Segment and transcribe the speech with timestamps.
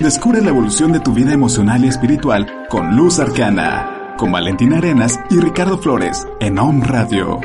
[0.00, 5.18] Descubre la evolución de tu vida emocional y espiritual con Luz Arcana, con Valentina Arenas
[5.28, 7.40] y Ricardo Flores en Om Radio.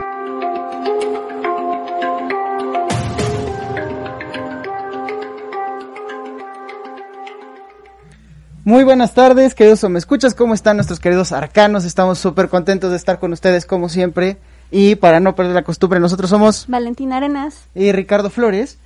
[8.64, 11.86] Muy buenas tardes, queridos o me escuchas, ¿cómo están nuestros queridos arcanos?
[11.86, 14.38] Estamos súper contentos de estar con ustedes como siempre.
[14.70, 18.78] Y para no perder la costumbre, nosotros somos Valentina Arenas y Ricardo Flores.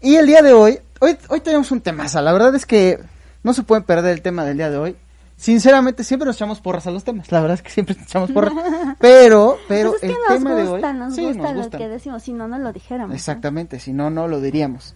[0.00, 2.22] Y el día de hoy, hoy, hoy tenemos un temazo.
[2.22, 3.00] La verdad es que
[3.46, 4.96] no se pueden perder el tema del día de hoy.
[5.38, 7.30] Sinceramente, siempre nos echamos porras a los temas.
[7.30, 8.52] La verdad es que siempre nos echamos porras.
[8.98, 10.82] Pero, pero Pues es que el nos tema de hoy.
[10.82, 11.78] nos sí, gusta nos lo gusta.
[11.78, 13.10] que decimos, si no, no lo dijéramos.
[13.10, 13.14] ¿no?
[13.14, 14.94] Exactamente, si no, no lo diríamos.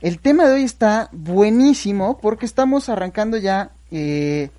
[0.00, 4.50] El tema de hoy está buenísimo porque estamos arrancando ya, eh,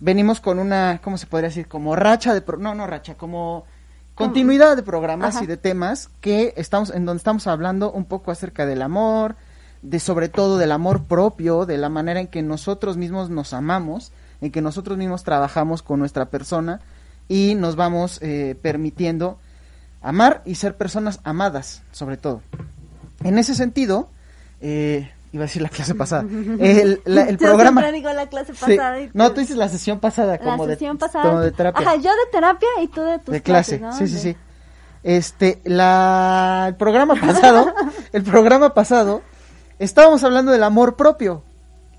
[0.00, 1.68] venimos con una, ¿cómo se podría decir?
[1.68, 3.64] Como racha de, pro- no, no racha, como
[4.14, 5.44] continuidad de programas Ajá.
[5.44, 9.36] y de temas que estamos, en donde estamos hablando un poco acerca del amor,
[9.82, 14.12] de sobre todo del amor propio, de la manera en que nosotros mismos nos amamos,
[14.40, 16.80] en que nosotros mismos trabajamos con nuestra persona
[17.28, 19.38] y nos vamos eh, permitiendo
[20.00, 22.42] amar y ser personas amadas, sobre todo.
[23.24, 24.08] En ese sentido,
[24.60, 26.22] eh, iba a decir la clase pasada,
[26.58, 27.90] el, la- el Yo programa...
[27.92, 28.76] digo la clase Sí.
[29.14, 31.24] No, tú- dices la sesión pasada, la como, sesión de, pasada.
[31.24, 31.86] como de terapia.
[31.88, 34.06] Ajá, yo de terapia y tú de tus de clase, clases, ¿no?
[34.06, 34.36] sí, sí, sí.
[35.04, 37.72] Este, la, el programa pasado,
[38.12, 39.22] el programa pasado,
[39.84, 41.42] estábamos hablando del amor propio.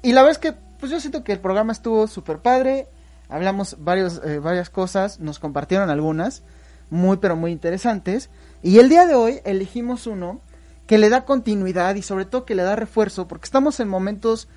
[0.02, 2.88] Y la verdad es que, pues yo siento que el programa estuvo súper padre,
[3.30, 6.44] hablamos varios, eh, varias cosas, nos compartieron algunas,
[6.90, 8.30] muy pero muy interesantes.
[8.62, 10.42] Y el día de hoy elegimos uno
[10.88, 14.48] que le da continuidad y sobre todo que le da refuerzo, porque estamos en momentos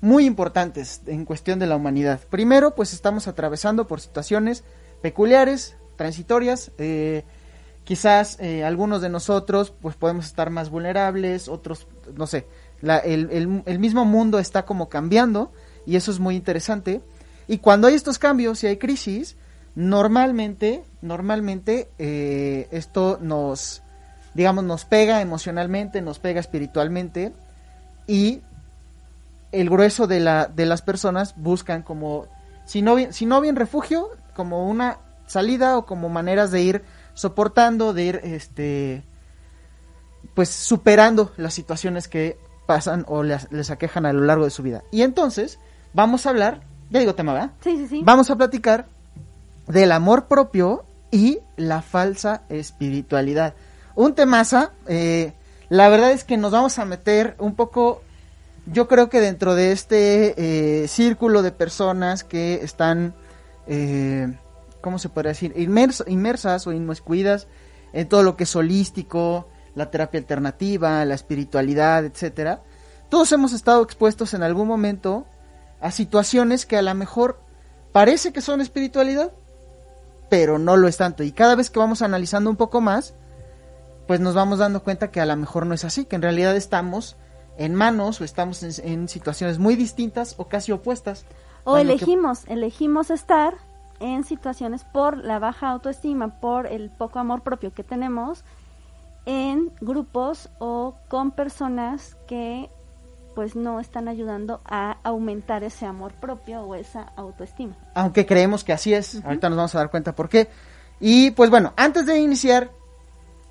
[0.00, 2.20] muy importantes en cuestión de la humanidad.
[2.28, 4.64] Primero, pues estamos atravesando por situaciones
[5.00, 7.24] peculiares, transitorias, eh,
[7.84, 12.46] quizás eh, algunos de nosotros pues podemos estar más vulnerables, otros, no sé,
[12.82, 15.52] la- el, el- mismo mundo está como cambiando
[15.86, 17.00] y eso es muy interesante.
[17.48, 19.36] Y cuando hay estos cambios y hay crisis,
[19.74, 23.82] normalmente, normalmente eh, esto nos,
[24.34, 27.32] digamos, nos pega emocionalmente, nos pega espiritualmente
[28.06, 28.42] y
[29.52, 32.26] el grueso de, la, de las personas buscan como,
[32.64, 36.82] si no, bien, si no bien refugio, como una salida o como maneras de ir
[37.14, 39.04] soportando, de ir, este,
[40.34, 42.38] pues superando las situaciones que
[42.74, 44.82] pasan o les, les aquejan a lo largo de su vida.
[44.90, 45.58] Y entonces,
[45.92, 47.50] vamos a hablar, ya digo tema, ¿verdad?
[47.60, 48.02] Sí, sí, sí.
[48.04, 48.86] Vamos a platicar
[49.66, 53.52] del amor propio y la falsa espiritualidad.
[53.94, 55.34] Un temaza, eh,
[55.68, 58.00] la verdad es que nos vamos a meter un poco,
[58.64, 63.12] yo creo que dentro de este eh, círculo de personas que están,
[63.66, 64.32] eh,
[64.80, 65.52] ¿cómo se podría decir?
[65.56, 67.46] Inmers- inmersas o inmiscuidas
[67.92, 72.60] en todo lo que es holístico, la terapia alternativa, la espiritualidad, etcétera.
[73.08, 75.26] Todos hemos estado expuestos en algún momento
[75.80, 77.38] a situaciones que a lo mejor
[77.92, 79.32] parece que son espiritualidad,
[80.30, 81.22] pero no lo es tanto.
[81.22, 83.14] Y cada vez que vamos analizando un poco más,
[84.06, 86.56] pues nos vamos dando cuenta que a lo mejor no es así, que en realidad
[86.56, 87.16] estamos
[87.58, 91.26] en manos o estamos en, en situaciones muy distintas o casi opuestas.
[91.64, 93.54] O que- elegimos, elegimos estar
[94.00, 98.42] en situaciones por la baja autoestima, por el poco amor propio que tenemos,
[99.26, 102.70] en grupos o con personas que
[103.34, 107.76] pues no están ayudando a aumentar ese amor propio o esa autoestima.
[107.94, 109.24] aunque creemos que así es.
[109.24, 110.48] Ahorita nos vamos a dar cuenta por qué.
[111.00, 112.70] Y pues bueno, antes de iniciar,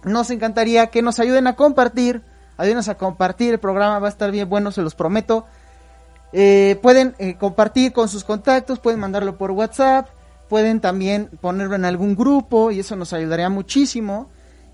[0.04, 2.22] nos encantaría que nos ayuden a compartir.
[2.58, 5.46] Ayúdenos a compartir, el programa va a estar bien bueno, se los prometo.
[6.32, 10.10] Eh, pueden eh, compartir con sus contactos, pueden mandarlo por WhatsApp,
[10.48, 14.30] pueden también ponerlo en algún grupo y eso nos ayudaría muchísimo.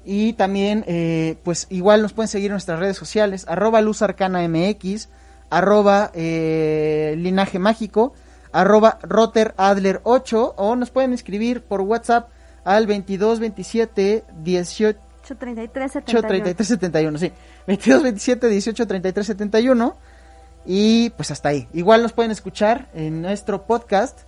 [0.10, 4.48] Y también, eh, pues igual nos pueden seguir en nuestras redes sociales, arroba Luz Arcana
[4.48, 5.10] MX,
[5.50, 8.14] arroba eh, Linaje Mágico,
[8.54, 12.30] arroba Rotter Adler 8, o nos pueden escribir por WhatsApp
[12.64, 16.28] al 22 27 18 833 71.
[16.28, 17.32] 33 71, sí.
[17.68, 19.98] 22 27 18 33 71.
[20.66, 21.68] Y pues hasta ahí.
[21.74, 24.22] Igual nos pueden escuchar en nuestro podcast,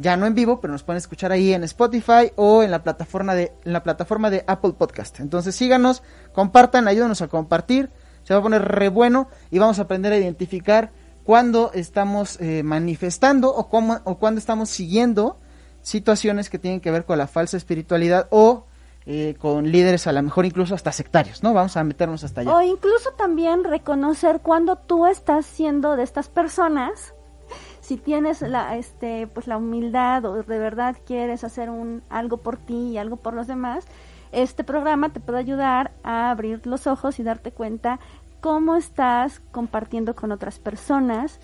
[0.00, 3.34] ya no en vivo, pero nos pueden escuchar ahí en Spotify o en la plataforma
[3.34, 5.20] de, en la plataforma de Apple Podcast.
[5.20, 6.02] Entonces síganos,
[6.32, 7.90] compartan, ayúdenos a compartir.
[8.22, 10.90] Se va a poner re bueno y vamos a aprender a identificar
[11.24, 15.36] cuando estamos eh, manifestando o, cómo, o estamos siguiendo
[15.82, 18.66] situaciones que tienen que ver con la falsa espiritualidad o
[19.06, 21.54] eh, con líderes a lo mejor incluso hasta sectarios, ¿no?
[21.54, 22.54] Vamos a meternos hasta allá.
[22.54, 27.14] O incluso también reconocer cuando tú estás siendo de estas personas,
[27.88, 32.58] si tienes la, este, pues la humildad o de verdad quieres hacer un algo por
[32.58, 33.86] ti y algo por los demás,
[34.30, 37.98] este programa te puede ayudar a abrir los ojos y darte cuenta
[38.42, 41.40] cómo estás compartiendo con otras personas,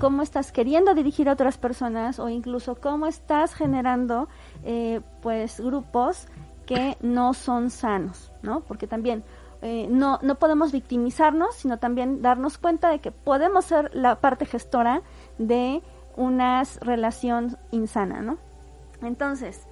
[0.00, 4.28] cómo estás queriendo dirigir a otras personas o incluso cómo estás generando
[4.64, 6.28] eh, pues grupos
[6.64, 8.60] que no son sanos, ¿no?
[8.60, 9.22] Porque también
[9.66, 14.44] eh, no, no podemos victimizarnos, sino también darnos cuenta de que podemos ser la parte
[14.44, 15.00] gestora
[15.38, 15.82] de
[16.16, 18.38] una relación insana, ¿no?
[19.02, 19.66] Entonces,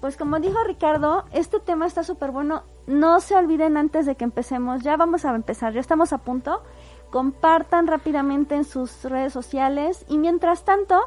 [0.00, 2.62] pues como dijo Ricardo, este tema está súper bueno.
[2.86, 6.62] No se olviden antes de que empecemos, ya vamos a empezar, ya estamos a punto.
[7.10, 11.00] Compartan rápidamente en sus redes sociales y mientras tanto,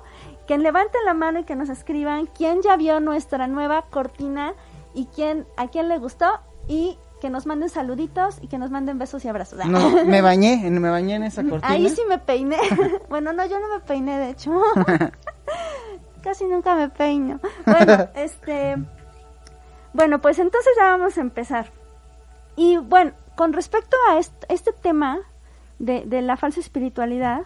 [0.48, 4.54] que levanten la mano y que nos escriban quién ya vio nuestra nueva cortina
[4.94, 6.28] y quién, a quién le gustó
[6.68, 9.66] y que nos manden saluditos y que nos manden besos y abrazos.
[9.66, 11.70] No, me bañé, me bañé en esa cortina.
[11.74, 12.58] Ahí sí me peiné.
[13.10, 14.52] bueno, no, yo no me peiné, de hecho.
[16.22, 17.40] Casi nunca me peino.
[17.66, 18.76] Bueno, este...
[19.94, 21.72] Bueno, pues entonces ya vamos a empezar.
[22.58, 25.20] Y bueno, con respecto a este, este tema
[25.80, 27.44] de, de la falsa espiritualidad,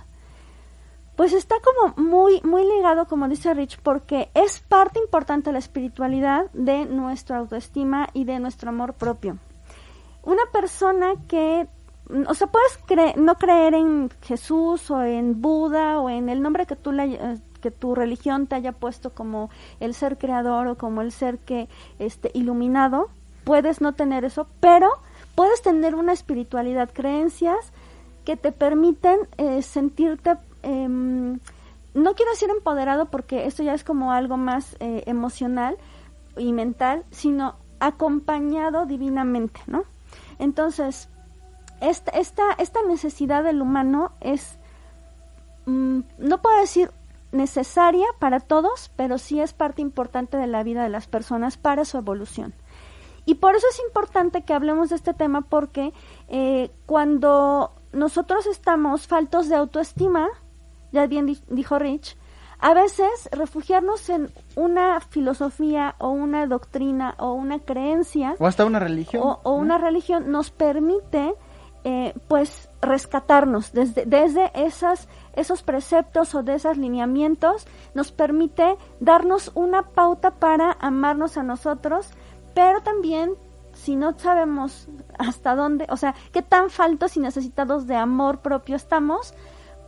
[1.15, 5.59] pues está como muy, muy ligado, como dice Rich, porque es parte importante de la
[5.59, 9.37] espiritualidad de nuestra autoestima y de nuestro amor propio.
[10.27, 11.67] Una persona que,
[12.27, 16.75] o sea, puedes no creer en Jesús o en Buda o en el nombre que
[16.75, 17.17] tú le,
[17.61, 21.69] que tu religión te haya puesto como el ser creador o como el ser que
[21.97, 23.09] este iluminado,
[23.43, 24.89] puedes no tener eso, pero
[25.35, 27.71] puedes tener una espiritualidad, creencias
[28.25, 30.37] que te permiten eh, sentirte
[30.67, 31.39] Em,
[31.93, 35.77] no quiero decir empoderado porque esto ya es como algo más eh, emocional
[36.35, 39.83] y mental, sino acompañado divinamente, ¿no?
[40.39, 41.09] Entonces,
[41.81, 44.57] esta, esta, esta necesidad del humano es,
[45.65, 46.91] mm, no puedo decir
[47.31, 51.85] necesaria para todos, pero sí es parte importante de la vida de las personas para
[51.85, 52.53] su evolución.
[53.25, 55.93] Y por eso es importante que hablemos de este tema porque
[56.29, 60.29] eh, cuando nosotros estamos faltos de autoestima,
[60.93, 62.15] ya bien dijo Rich,
[62.59, 68.79] a veces refugiarnos en una filosofía o una doctrina o una creencia o hasta una
[68.79, 71.35] religión o, una religión nos permite
[71.83, 73.71] eh, pues rescatarnos.
[73.71, 80.75] Desde, desde esas, esos preceptos o de esos lineamientos nos permite darnos una pauta para
[80.79, 82.09] amarnos a nosotros
[82.53, 83.33] pero también
[83.73, 84.87] si no sabemos
[85.19, 89.35] hasta dónde o sea qué tan faltos y necesitados de amor propio estamos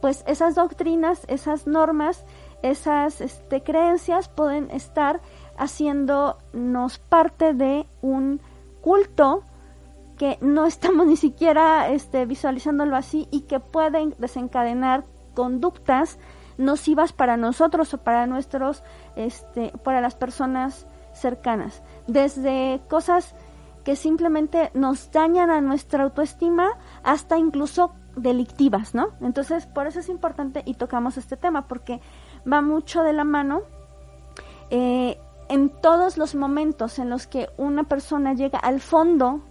[0.02, 2.24] pues esas doctrinas, esas normas,
[2.62, 5.22] esas este, creencias pueden estar
[5.58, 8.42] haciéndonos parte de un
[8.82, 9.44] culto
[10.18, 16.20] que no estamos ni siquiera este, visualizándolo así y que pueden desencadenar conductas
[16.58, 18.84] nocivas para nosotros o para nuestros,
[19.16, 21.82] este, para las personas cercanas.
[22.08, 23.34] Desde cosas
[23.84, 29.10] que simplemente nos dañan a nuestra autoestima hasta incluso delictivas, ¿no?
[29.22, 32.02] Entonces, por eso es importante y tocamos este tema, porque
[32.52, 33.62] va mucho de la mano
[34.70, 35.18] eh,
[35.50, 39.42] en todos los momentos en los que una persona llega al fondo,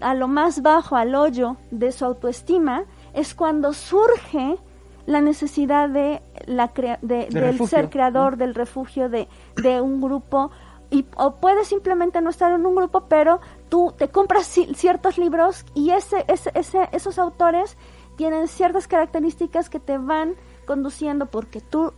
[0.00, 4.58] a lo más bajo, al hoyo de su autoestima, es cuando surge
[5.06, 10.50] la necesidad de la de, del ser creador, del refugio, de, de un grupo
[10.90, 15.64] y, o puedes simplemente no estar en un grupo, pero tú te compras ciertos libros
[15.74, 17.76] y ese, ese, ese, esos autores
[18.16, 20.34] tienen ciertas características que te van
[20.68, 21.94] conduciendo porque tú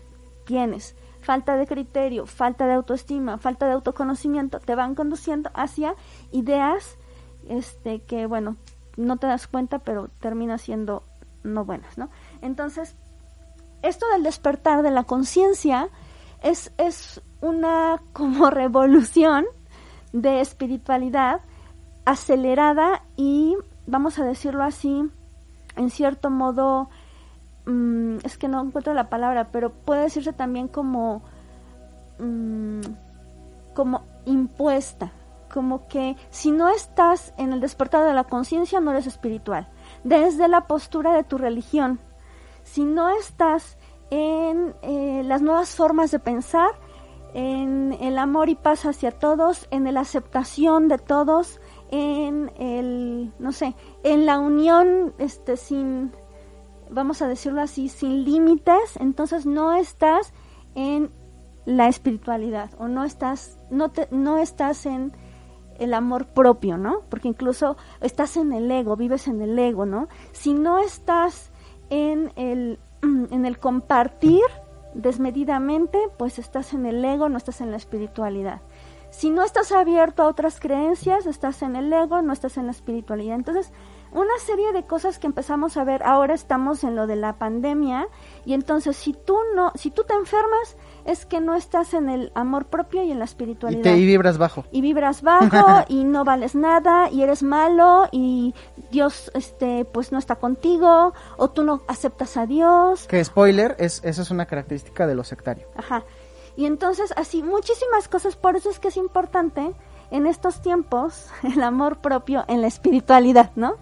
[0.46, 5.96] tienes falta de criterio, falta de autoestima, falta de autoconocimiento, te van conduciendo hacia
[6.30, 6.96] ideas
[7.48, 8.56] este que bueno,
[8.96, 11.02] no te das cuenta, pero termina siendo
[11.42, 12.10] no buenas, ¿no?
[12.42, 12.94] Entonces,
[13.82, 15.88] esto del despertar de la conciencia
[16.42, 19.46] es, es una como revolución
[20.12, 21.40] de espiritualidad
[22.04, 23.56] acelerada y,
[23.88, 25.10] vamos a decirlo así,
[25.76, 26.88] en cierto modo,
[27.67, 31.23] mm, es que no encuentro la palabra, pero puede decirse también como,
[32.19, 32.81] mm,
[33.75, 35.12] como impuesta,
[35.52, 39.69] como que si no estás en el despertar de la conciencia no eres espiritual,
[40.05, 42.00] desde la postura de tu religión,
[42.62, 43.76] si no estás
[44.11, 46.71] en eh, las nuevas formas de pensar,
[47.33, 53.52] en el amor y paz hacia todos, en la aceptación de todos, en el, no
[53.52, 56.12] sé, en la unión, este, sin,
[56.90, 60.32] vamos a decirlo así, sin límites, entonces no estás
[60.75, 61.11] en
[61.64, 65.12] la espiritualidad o no estás, no te, no estás en
[65.78, 67.00] el amor propio, ¿no?
[67.09, 70.09] Porque incluso estás en el ego, vives en el ego, ¿no?
[70.32, 71.50] Si no estás
[71.88, 74.42] en el, en el compartir
[74.94, 78.61] desmedidamente, pues estás en el ego, no estás en la espiritualidad.
[79.11, 82.73] Si no estás abierto a otras creencias, estás en el ego, no estás en la
[82.73, 83.35] espiritualidad.
[83.35, 83.73] Entonces,
[84.12, 88.09] una serie de cosas que empezamos a ver, ahora estamos en lo de la pandemia
[88.45, 92.33] y entonces si tú no, si tú te enfermas es que no estás en el
[92.35, 93.81] amor propio y en la espiritualidad.
[93.81, 94.64] Y, te, y vibras bajo.
[94.71, 98.55] Y vibras bajo y no vales nada y eres malo y
[98.90, 103.07] Dios este pues no está contigo o tú no aceptas a Dios.
[103.07, 105.67] Que spoiler, es, esa es una característica de lo sectario.
[105.76, 106.05] Ajá.
[106.57, 109.73] Y entonces así muchísimas cosas, por eso es que es importante
[110.11, 113.75] en estos tiempos el amor propio en la espiritualidad, ¿no?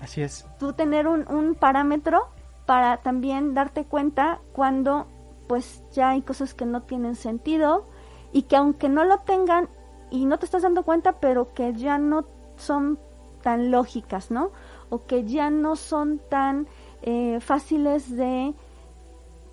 [0.00, 0.46] Así es.
[0.58, 2.28] Tú tener un, un parámetro
[2.66, 5.06] para también darte cuenta cuando
[5.48, 7.84] pues ya hay cosas que no tienen sentido
[8.32, 9.68] y que aunque no lo tengan
[10.10, 12.24] y no te estás dando cuenta, pero que ya no
[12.56, 12.98] son
[13.42, 14.50] tan lógicas, ¿no?
[14.90, 16.66] O que ya no son tan
[17.02, 18.54] eh, fáciles de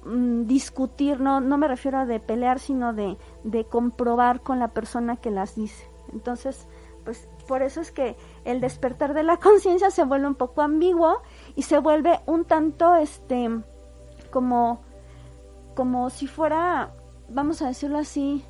[0.06, 4.70] mm, discutir, no, no me refiero a de pelear, sino de, de comprobar con la
[4.70, 5.88] persona que las dice.
[6.14, 6.68] Entonces,
[7.04, 11.22] pues por eso es que el despertar de la conciencia se vuelve un poco ambiguo
[11.56, 13.50] y se vuelve un tanto, este,
[14.30, 14.82] como,
[15.76, 16.92] como si fuera,
[17.30, 18.44] vamos a decirlo así,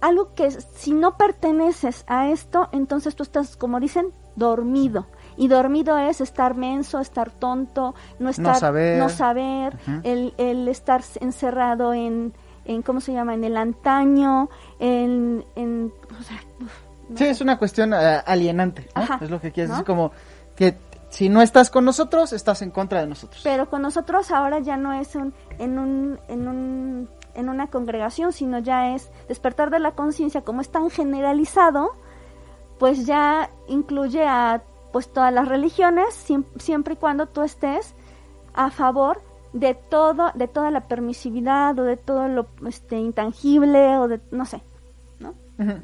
[0.00, 5.06] algo que si no perteneces a esto, entonces tú estás, como dicen, dormido.
[5.36, 11.92] Y dormido es estar menso, estar tonto, no estar, no saber, el, el estar encerrado
[11.92, 12.32] en,
[12.64, 14.48] en cómo se llama en el antaño
[14.78, 15.92] en, en
[17.14, 18.88] sí es una cuestión eh, alienante
[19.20, 20.12] es lo que quieres decir como
[20.56, 20.76] que
[21.10, 23.42] si no estás con nosotros estás en contra de nosotros.
[23.42, 28.32] Pero con nosotros ahora ya no es un en un en un en una congregación
[28.32, 31.90] sino ya es despertar de la conciencia como es tan generalizado
[32.78, 34.62] pues ya incluye a
[34.92, 36.26] pues todas las religiones
[36.58, 37.94] siempre y cuando tú estés
[38.54, 39.20] a favor
[39.52, 44.44] de todo, de toda la permisividad o de todo lo este, intangible o de, no
[44.44, 44.62] sé,
[45.18, 45.34] ¿no?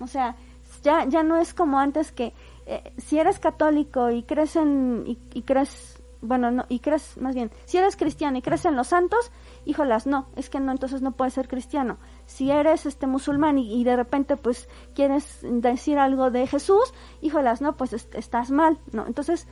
[0.01, 0.37] O sea,
[0.83, 2.33] ya, ya no es como antes que
[2.67, 7.51] eh, si eres católico y crees en, y, crees, bueno, no, y crees, más bien,
[7.65, 9.31] si eres cristiano y crees en los santos,
[9.65, 11.99] híjolas, no, es que no, entonces no puedes ser cristiano.
[12.27, 17.77] Si eres este musulmán y, de repente pues quieres decir algo de Jesús, híjolas, no,
[17.77, 19.07] pues estás mal, ¿no?
[19.07, 19.47] Entonces,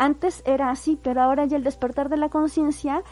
[0.00, 3.02] antes era así, pero ahora ya el despertar de la conciencia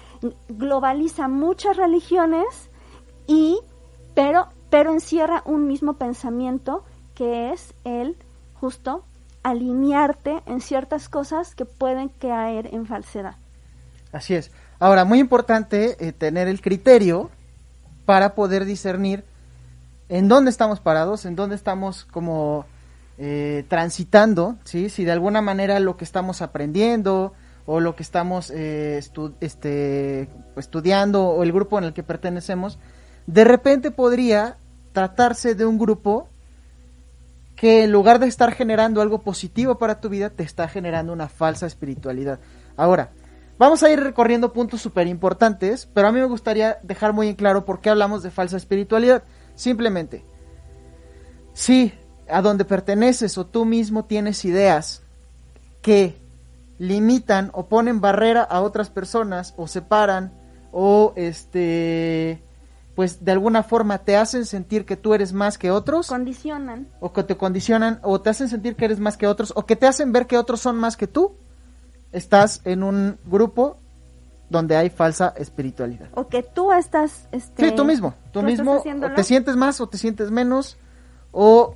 [0.48, 2.70] globaliza muchas religiones
[3.26, 3.60] y
[4.14, 8.16] pero pero encierra un mismo pensamiento que es el
[8.54, 9.04] justo
[9.42, 13.36] alinearte en ciertas cosas que pueden caer en falsedad.
[14.12, 14.50] Así es.
[14.78, 17.30] Ahora, muy importante eh, tener el criterio
[18.06, 19.24] para poder discernir
[20.08, 22.64] en dónde estamos parados, en dónde estamos como
[23.18, 24.88] eh, transitando, ¿sí?
[24.88, 27.32] si de alguna manera lo que estamos aprendiendo
[27.66, 29.00] o lo que estamos eh,
[29.40, 32.78] este, estudiando o el grupo en el que pertenecemos,
[33.26, 34.56] de repente podría
[34.92, 36.28] tratarse de un grupo
[37.56, 41.28] que en lugar de estar generando algo positivo para tu vida, te está generando una
[41.28, 42.38] falsa espiritualidad.
[42.76, 43.10] Ahora,
[43.58, 47.34] vamos a ir recorriendo puntos súper importantes, pero a mí me gustaría dejar muy en
[47.34, 49.24] claro por qué hablamos de falsa espiritualidad.
[49.56, 50.24] Simplemente,
[51.52, 51.92] sí,
[52.30, 55.02] a donde perteneces o tú mismo tienes ideas
[55.82, 56.20] que
[56.78, 60.32] limitan o ponen barrera a otras personas o separan
[60.72, 62.42] o este
[62.94, 66.08] pues de alguna forma te hacen sentir que tú eres más que otros.
[66.08, 66.88] Condicionan.
[66.98, 69.76] O que te condicionan o te hacen sentir que eres más que otros o que
[69.76, 71.36] te hacen ver que otros son más que tú.
[72.10, 73.76] Estás en un grupo
[74.50, 76.08] donde hay falsa espiritualidad.
[76.14, 78.82] O que tú estás este, sí tú mismo tú, mismo
[79.14, 80.76] te sientes más o te sientes menos
[81.32, 81.74] o,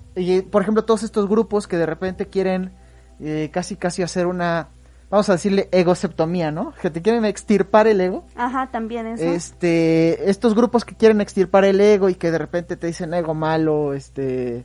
[0.51, 2.73] por ejemplo, todos estos grupos que de repente quieren
[3.21, 4.69] eh, casi casi hacer una
[5.11, 6.73] vamos a decirle egoseptomía, ¿no?
[6.81, 8.25] Que te quieren extirpar el ego.
[8.35, 9.23] Ajá, también eso.
[9.23, 13.35] Este, estos grupos que quieren extirpar el ego y que de repente te dicen ego
[13.35, 14.65] malo, este,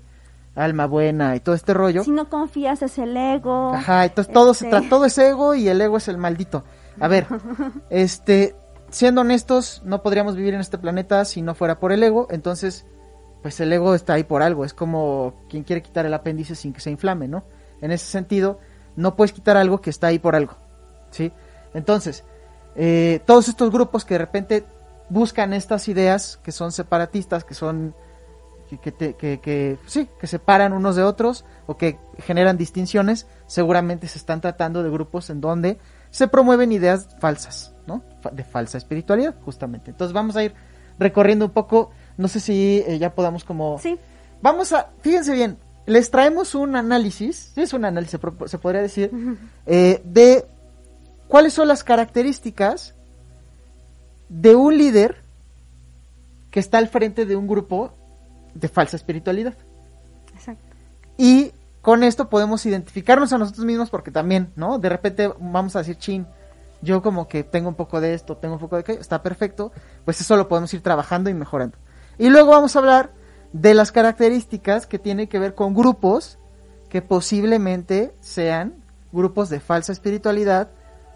[0.55, 2.03] alma buena y todo este rollo.
[2.05, 3.73] Si no confías es el ego.
[3.73, 6.63] Ajá, entonces todo, se Este- tra- todo es ego y el ego es el maldito.
[7.01, 7.27] A ver,
[7.89, 8.55] este,
[8.89, 12.85] siendo honestos, no podríamos vivir en este planeta si no fuera por el ego, entonces,
[13.41, 16.73] pues el ego está ahí por algo, es como quien quiere quitar el apéndice sin
[16.73, 17.43] que se inflame, ¿no?
[17.81, 18.59] En ese sentido,
[18.95, 20.53] no puedes quitar algo que está ahí por algo,
[21.11, 21.31] ¿sí?
[21.73, 22.23] Entonces,
[22.75, 24.65] eh, todos estos grupos que de repente
[25.09, 27.95] buscan estas ideas que son separatistas, que son
[28.69, 33.25] que, que, te- que- que, sí, que separan unos de otros o que generan distinciones,
[33.45, 35.77] seguramente se están tratando de grupos en donde
[36.09, 38.03] se promueven ideas falsas, ¿no?
[38.33, 39.91] De falsa espiritualidad, justamente.
[39.91, 40.53] Entonces vamos a ir
[40.99, 43.79] recorriendo un poco, no sé si eh, ya podamos como...
[43.79, 43.97] Sí,
[44.41, 49.11] Vamos a, fíjense bien, les traemos un análisis, es un análisis, se podría decir,
[49.65, 50.45] eh, de
[51.27, 52.93] cuáles son las características
[54.29, 55.21] de un líder
[56.51, 57.91] que está al frente de un grupo
[58.53, 59.55] de falsa espiritualidad.
[60.35, 60.63] exacto.
[61.17, 64.77] Y con esto podemos identificarnos a nosotros mismos porque también, ¿no?
[64.77, 66.27] De repente vamos a decir, chin,
[66.81, 69.71] yo como que tengo un poco de esto, tengo un poco de aquello, está perfecto,
[70.05, 71.77] pues eso lo podemos ir trabajando y mejorando.
[72.17, 73.11] Y luego vamos a hablar
[73.53, 76.37] de las características que tienen que ver con grupos
[76.89, 78.75] que posiblemente sean
[79.11, 80.69] grupos de falsa espiritualidad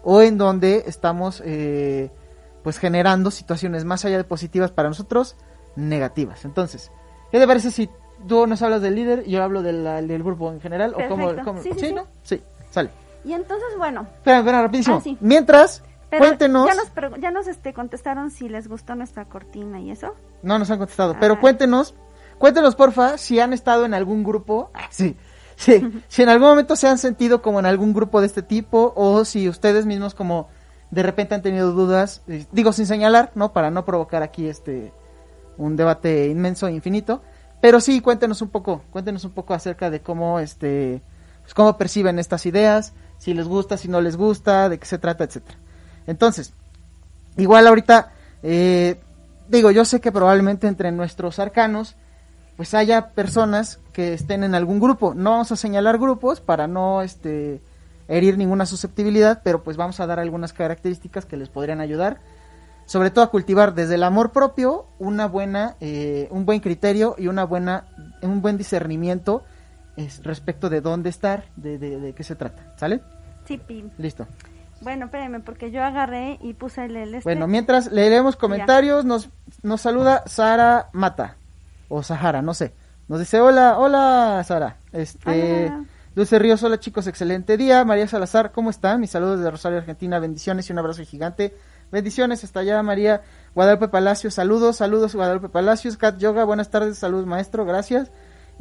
[0.04, 2.10] o en donde estamos eh,
[2.62, 5.36] pues generando situaciones más allá de positivas para nosotros,
[5.76, 6.44] negativas.
[6.44, 6.90] Entonces,
[7.30, 7.88] ¿qué te parece si
[8.28, 10.94] tú nos hablas del líder y yo hablo de la- del grupo en general?
[10.94, 11.92] ¿O cómo, cómo- Sí, sí, sí.
[11.94, 12.06] no?
[12.22, 12.40] Sí,
[12.70, 12.90] sale.
[13.24, 15.02] Y entonces, bueno, Espera, espera, rapidísimo.
[15.04, 15.16] Ah.
[15.20, 15.82] Mientras,
[16.12, 16.66] pero cuéntenos.
[16.66, 20.14] ya nos, ya nos este, contestaron si les gustó nuestra cortina y eso.
[20.42, 21.94] No nos han contestado, pero cuéntenos,
[22.36, 25.16] cuéntenos porfa si han estado en algún grupo, ah, sí,
[25.56, 28.92] sí, si en algún momento se han sentido como en algún grupo de este tipo
[28.94, 30.50] o si ustedes mismos como
[30.90, 33.54] de repente han tenido dudas, eh, digo sin señalar, ¿no?
[33.54, 34.92] Para no provocar aquí este
[35.56, 37.22] un debate inmenso e infinito,
[37.62, 41.00] pero sí cuéntenos un poco, cuéntenos un poco acerca de cómo este
[41.40, 44.98] pues, cómo perciben estas ideas, si les gusta, si no les gusta, de qué se
[44.98, 45.61] trata, etcétera.
[46.06, 46.52] Entonces,
[47.36, 48.12] igual ahorita
[48.42, 49.00] eh,
[49.48, 51.94] digo, yo sé que probablemente entre nuestros arcanos
[52.56, 55.14] pues haya personas que estén en algún grupo.
[55.14, 57.60] No vamos a señalar grupos para no este
[58.08, 62.20] herir ninguna susceptibilidad, pero pues vamos a dar algunas características que les podrían ayudar,
[62.84, 67.28] sobre todo a cultivar desde el amor propio una buena, eh, un buen criterio y
[67.28, 67.86] una buena,
[68.22, 69.44] un buen discernimiento
[69.96, 73.00] es, respecto de dónde estar, de, de, de qué se trata, ¿sale?
[73.46, 73.60] Sí.
[73.98, 74.26] Listo.
[74.82, 77.24] Bueno, espérenme, porque yo agarré y puse el, el este.
[77.24, 79.30] Bueno, mientras leeremos comentarios, nos,
[79.62, 81.36] nos saluda Sara Mata,
[81.88, 82.74] o Sahara, no sé.
[83.08, 84.76] Nos dice, hola, hola Sara.
[84.92, 85.84] Este, Hola.
[86.14, 87.84] Dulce Ríos, hola chicos, excelente día.
[87.84, 89.00] María Salazar, ¿cómo están?
[89.00, 91.54] Mis saludos desde Rosario, Argentina, bendiciones y un abrazo gigante.
[91.90, 93.22] Bendiciones hasta allá, María
[93.54, 98.10] Guadalupe Palacios, saludos, saludos Guadalupe Palacios, Cat Yoga, buenas tardes, saludos maestro, gracias.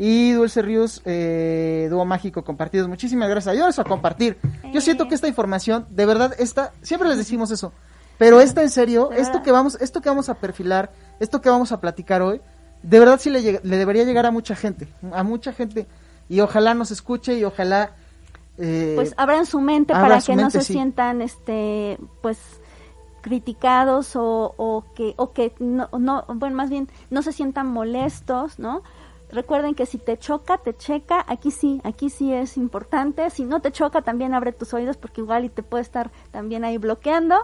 [0.04, 3.54] Y Dulce Ríos, eh, dúo mágico compartidos, muchísimas gracias.
[3.54, 4.36] Ayúdanos a compartir.
[4.74, 7.72] Yo siento que esta información, de verdad, esta, siempre les decimos eso,
[8.18, 11.72] pero esta en serio, esto que vamos, esto que vamos a perfilar, esto que vamos
[11.72, 12.42] a platicar hoy,
[12.82, 15.86] de verdad sí le, le debería llegar a mucha gente, a mucha gente,
[16.28, 17.92] y ojalá nos escuche y ojalá
[18.58, 20.74] eh, pues abran su mente abran para su que no se sí.
[20.74, 22.40] sientan este pues
[23.22, 28.58] criticados o, o que o que no, no bueno más bien no se sientan molestos
[28.58, 28.82] no
[29.32, 33.62] recuerden que si te choca te checa aquí sí aquí sí es importante si no
[33.62, 37.36] te choca también abre tus oídos porque igual y te puede estar también ahí bloqueando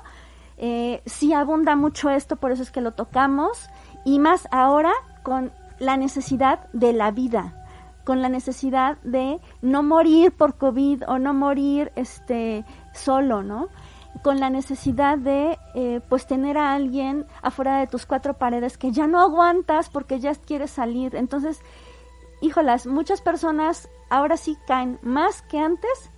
[0.58, 3.70] eh, sí abunda mucho esto por eso es que lo tocamos
[4.06, 7.58] y más ahora con la necesidad de la vida
[8.08, 13.68] con la necesidad de no morir por COVID o no morir este solo, ¿no?
[14.24, 18.94] Con la necesidad de eh, pues tener a alguien afuera de tus cuatro paredes que
[18.94, 21.18] ya no aguantas porque ya quieres salir.
[21.18, 21.60] Entonces,
[22.42, 26.12] híjolas, muchas personas ahora sí caen más que antes.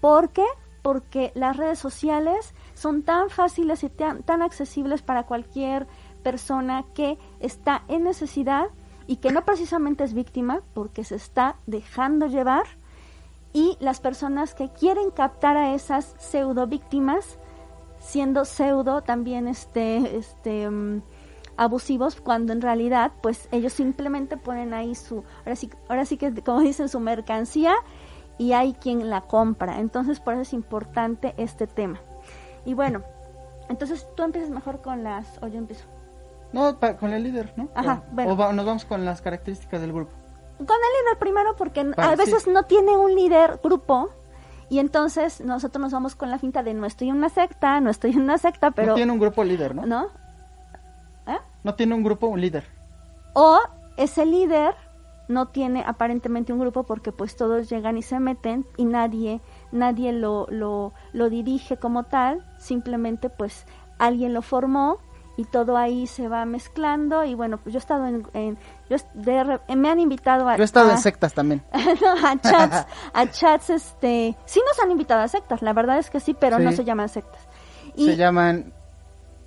[0.00, 0.44] ¿Por qué?
[0.82, 5.86] Porque las redes sociales son tan fáciles y tan, tan accesibles para cualquier
[6.22, 8.68] persona que está en necesidad
[9.06, 12.64] y que no precisamente es víctima porque se está dejando llevar
[13.52, 17.38] y las personas que quieren captar a esas pseudo víctimas
[17.98, 21.02] siendo pseudo también este este mm,
[21.58, 26.32] abusivos cuando en realidad pues ellos simplemente ponen ahí su ahora sí ahora sí que
[26.42, 27.74] como dicen su mercancía
[28.38, 32.00] y hay quien la compra entonces por eso es importante este tema
[32.64, 33.02] y bueno
[33.68, 35.84] entonces tú empiezas mejor con las o yo empiezo
[36.52, 37.68] no, pa- con el líder, ¿no?
[37.74, 38.32] Ajá, o, bueno.
[38.32, 40.12] o va- nos vamos con las características del grupo.
[40.56, 42.50] Con el líder primero porque a veces sí.
[42.50, 44.08] no tiene un líder grupo
[44.70, 47.90] Y entonces nosotros nos vamos con la finta de no estoy en una secta, no
[47.90, 48.88] estoy en una secta, pero...
[48.88, 49.84] no tiene un grupo líder, ¿no?
[49.86, 50.08] ¿No?
[51.68, 52.64] No tiene un grupo, un líder.
[53.34, 53.58] O
[53.98, 54.74] ese líder
[55.28, 60.12] no tiene aparentemente un grupo porque pues todos llegan y se meten y nadie nadie
[60.14, 63.66] lo, lo, lo dirige como tal, simplemente pues
[63.98, 64.96] alguien lo formó
[65.36, 68.56] y todo ahí se va mezclando y bueno, pues yo he estado en, en
[68.88, 71.62] yo es- de re- me han invitado a Yo he estado a- en sectas también.
[72.00, 76.08] no, a chats, a chats este, sí nos han invitado a sectas, la verdad es
[76.08, 77.42] que sí, pero no se llaman sectas.
[77.94, 78.72] Y Se llaman...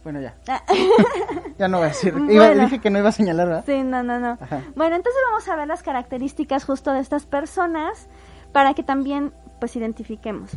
[0.03, 0.35] Bueno, ya.
[0.47, 0.61] Ah.
[1.57, 2.13] Ya no voy a decir.
[2.29, 2.63] Iba- Bueno.
[2.63, 3.63] Dije que no iba a señalar, ¿verdad?
[3.67, 4.37] Sí, no, no, no.
[4.41, 4.61] Ajá.
[4.75, 8.07] Bueno, entonces vamos a ver las características justo de estas personas
[8.51, 10.51] para que también pues identifiquemos.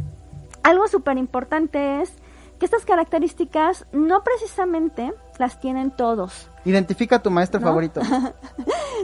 [0.62, 2.14] Algo súper importante es
[2.58, 6.50] que estas características no precisamente las tienen todos.
[6.64, 7.66] Identifica a tu maestro ¿No?
[7.66, 8.00] favorito.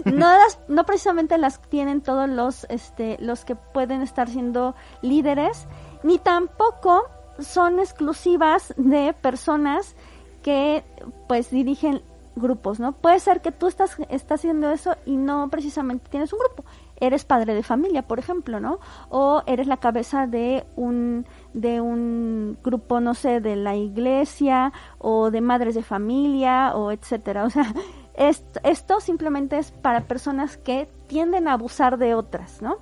[0.07, 5.66] No las, no precisamente las tienen todos los, este, los que pueden estar siendo líderes,
[6.03, 7.03] ni tampoco
[7.38, 9.94] son exclusivas de personas
[10.42, 10.85] que
[11.26, 12.03] pues dirigen
[12.37, 12.92] grupos, ¿no?
[12.92, 16.64] Puede ser que tú estás, estás haciendo eso y no precisamente tienes un grupo.
[16.96, 18.79] Eres padre de familia, por ejemplo, ¿no?
[19.09, 25.31] O eres la cabeza de un, de un grupo, no sé, de la iglesia o
[25.31, 27.44] de madres de familia o etcétera.
[27.44, 27.72] O sea,
[28.14, 32.79] esto, esto simplemente es para personas que tienden a abusar de otras, ¿no?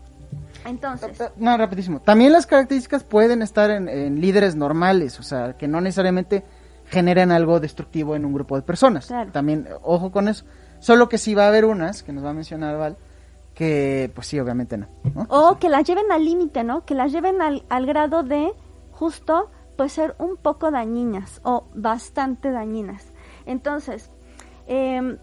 [0.65, 2.01] Entonces, No, rapidísimo.
[2.01, 6.45] También las características pueden estar en, en líderes normales, o sea, que no necesariamente
[6.89, 9.07] generan algo destructivo en un grupo de personas.
[9.07, 9.31] Claro.
[9.33, 10.45] También, ojo con eso.
[10.81, 12.97] Solo que sí va a haber unas, que nos va a mencionar Val,
[13.55, 14.87] que pues sí, obviamente no.
[15.15, 15.27] ¿no?
[15.29, 16.85] o que las lleven al límite, ¿no?
[16.85, 18.53] Que las lleven al, al grado de
[18.93, 23.13] justo pues ser un poco dañinas o bastante dañinas.
[23.47, 24.11] Entonces,
[24.67, 25.17] eh,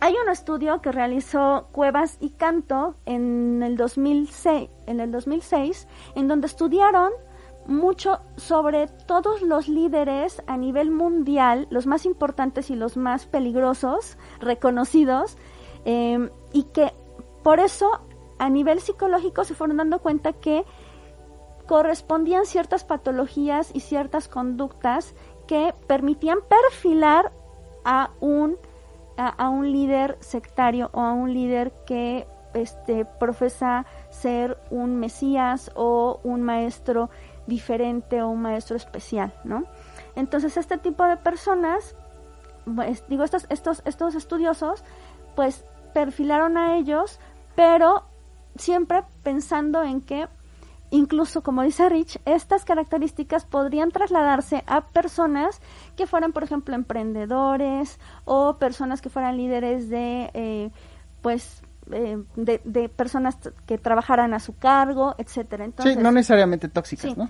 [0.00, 6.28] hay un estudio que realizó Cuevas y Canto en el 2006, en el 2006 en
[6.28, 7.10] donde estudiaron
[7.68, 14.16] mucho sobre todos los líderes a nivel mundial, los más importantes y los más peligrosos,
[14.40, 15.36] reconocidos,
[15.84, 16.92] eh, y que
[17.44, 18.00] por eso
[18.38, 20.64] a nivel psicológico se fueron dando cuenta que
[21.66, 25.14] correspondían ciertas patologías y ciertas conductas
[25.46, 27.32] que permitían perfilar
[27.84, 28.56] a un
[29.16, 36.20] a un líder sectario o a un líder que este profesa ser un mesías o
[36.22, 37.10] un maestro
[37.48, 39.64] diferente o un maestro especial, ¿no?
[40.14, 41.96] Entonces este tipo de personas,
[42.76, 44.84] pues, digo estos estos estos estudiosos,
[45.34, 47.18] pues perfilaron a ellos,
[47.56, 48.04] pero
[48.56, 50.28] siempre pensando en que
[50.90, 55.60] incluso como dice Rich, estas características podrían trasladarse a personas
[55.96, 60.70] que fueran, por ejemplo, emprendedores o personas que fueran líderes de, eh,
[61.22, 65.64] pues, eh, de, de personas que trabajaran a su cargo, etcétera.
[65.64, 67.14] Entonces, sí, no necesariamente tóxicas, Sí.
[67.16, 67.28] ¿no?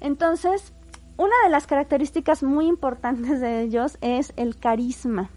[0.00, 0.72] entonces,
[1.16, 5.30] una de las características muy importantes de ellos es el carisma.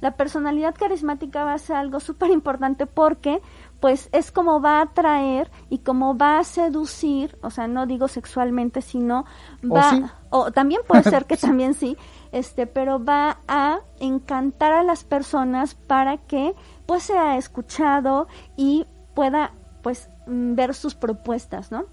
[0.00, 3.40] La personalidad carismática va a ser algo súper importante porque
[3.80, 8.08] pues es como va a atraer y como va a seducir, o sea, no digo
[8.08, 9.24] sexualmente, sino
[9.68, 10.04] ¿O va sí?
[10.30, 11.96] o también puede ser que también sí,
[12.32, 16.54] este, pero va a encantar a las personas para que
[16.86, 21.86] pues sea escuchado y pueda pues mm, ver sus propuestas, ¿no?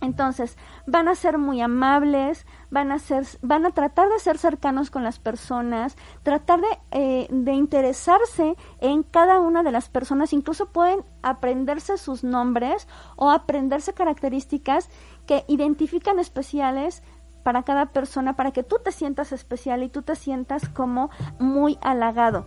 [0.00, 4.90] Entonces, van a ser muy amables, van a ser, van a tratar de ser cercanos
[4.90, 10.66] con las personas, tratar de, eh, de interesarse en cada una de las personas, incluso
[10.66, 14.88] pueden aprenderse sus nombres o aprenderse características
[15.26, 17.02] que identifican especiales
[17.42, 21.78] para cada persona, para que tú te sientas especial y tú te sientas como muy
[21.82, 22.46] halagado.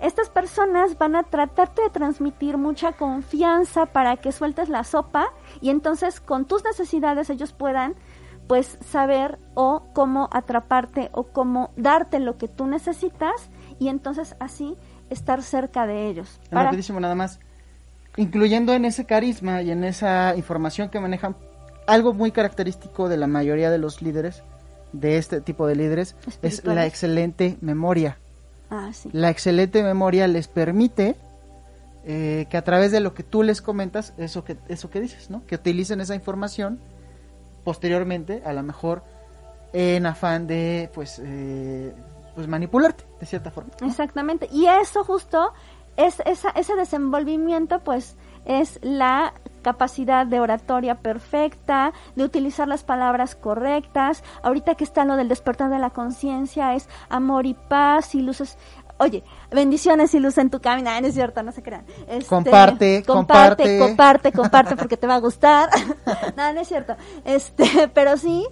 [0.00, 5.26] Estas personas van a tratarte de transmitir mucha confianza para que sueltes la sopa
[5.60, 7.94] y entonces con tus necesidades ellos puedan
[8.46, 14.76] pues saber o cómo atraparte o cómo darte lo que tú necesitas y entonces así
[15.10, 16.40] estar cerca de ellos.
[16.50, 17.40] Para- Rapidísimo, nada más.
[18.16, 21.36] Incluyendo en ese carisma y en esa información que manejan,
[21.86, 24.42] algo muy característico de la mayoría de los líderes,
[24.92, 28.18] de este tipo de líderes, es la excelente memoria.
[28.70, 29.08] Ah, sí.
[29.12, 31.16] La excelente memoria les permite
[32.04, 35.30] eh, que a través de lo que tú les comentas, eso que, eso que dices,
[35.30, 35.44] ¿no?
[35.46, 36.80] Que utilicen esa información
[37.64, 39.02] posteriormente, a lo mejor
[39.72, 41.94] en afán de, pues, eh,
[42.34, 43.72] pues manipularte, de cierta forma.
[43.80, 43.86] ¿no?
[43.86, 44.48] Exactamente.
[44.50, 45.52] Y eso justo
[45.96, 53.34] es esa, ese desenvolvimiento, pues, es la capacidad de oratoria perfecta, de utilizar las palabras
[53.34, 54.22] correctas.
[54.42, 58.56] Ahorita que está lo del despertar de la conciencia, es amor y paz y luces.
[58.98, 61.84] oye, bendiciones y luz en tu camino, no es cierto, no se crean.
[62.08, 65.68] Este, comparte, comparte, comparte, comparte, porque te va a gustar.
[66.36, 66.96] no, no es cierto.
[67.24, 68.46] Este, pero sí,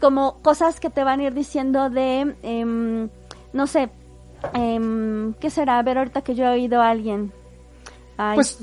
[0.00, 3.08] como cosas que te van a ir diciendo de, em,
[3.52, 3.90] no sé,
[4.54, 5.78] eh, ¿qué será?
[5.78, 7.32] A ver, ahorita que yo he oído a alguien.
[8.16, 8.58] Pues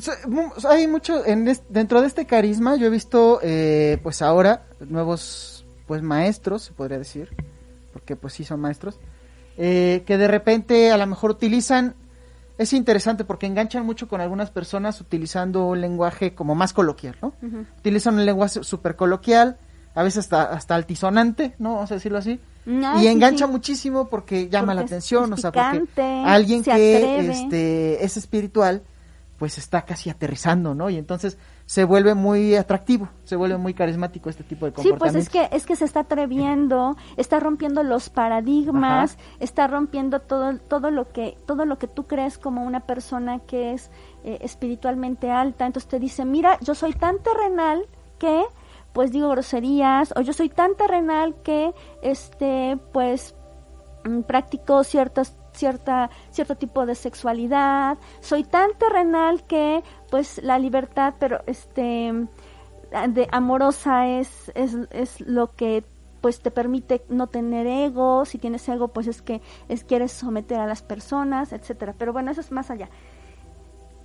[0.70, 6.02] hay mucho, en dentro de este carisma yo he visto, eh, pues ahora, nuevos, pues
[6.02, 7.30] maestros, se podría decir,
[7.92, 9.00] porque pues sí son maestros,
[9.58, 11.96] eh, que de repente a lo mejor utilizan,
[12.58, 17.34] es interesante porque enganchan mucho con algunas personas utilizando un lenguaje como más coloquial, ¿no?
[17.80, 19.58] Utilizan un lenguaje súper coloquial,
[19.96, 21.76] a veces hasta, hasta altisonante, ¿no?
[21.76, 22.40] Vamos a decirlo así.
[22.66, 25.84] y engancha muchísimo porque llama la atención, o sea, porque
[26.26, 28.84] alguien que este, es espiritual,
[29.42, 30.92] pues está casi aterrizando, ¿no?
[30.92, 35.04] Y entonces se vuelve muy atractivo, se vuelve muy carismático este tipo de comportamiento.
[35.04, 40.20] Sí, pues es que es que se está atreviendo, está rompiendo los paradigmas, está rompiendo
[40.20, 43.90] todo todo lo que todo lo que tú crees como una persona que es
[44.24, 47.88] eh, espiritualmente alta, entonces te dice, "Mira, yo soy tan terrenal
[48.20, 48.44] que
[48.94, 51.74] pues digo groserías o yo soy tan terrenal que
[52.04, 53.34] este pues
[54.06, 57.98] mm, practico ciertas cierta cierto tipo de sexualidad.
[58.20, 62.28] Soy tan terrenal que pues la libertad pero este
[63.10, 65.84] de amorosa es, es, es lo que
[66.20, 68.26] pues te permite no tener ego.
[68.26, 71.96] Si tienes ego pues es que es quieres someter a las personas etcétera.
[71.98, 72.90] Pero bueno eso es más allá.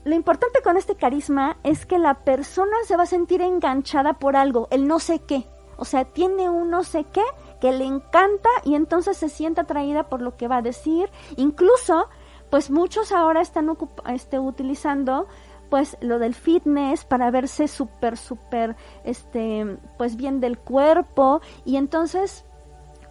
[0.05, 4.37] Lo importante con este carisma es que la persona se va a sentir enganchada por
[4.37, 5.49] algo, el no sé qué.
[5.77, 7.23] O sea, tiene un no sé qué
[7.61, 11.11] que le encanta y entonces se siente atraída por lo que va a decir.
[11.37, 12.09] Incluso,
[12.51, 15.27] pues muchos ahora están este, utilizando
[15.71, 22.45] pues lo del fitness para verse súper, súper, este, pues bien del cuerpo y entonces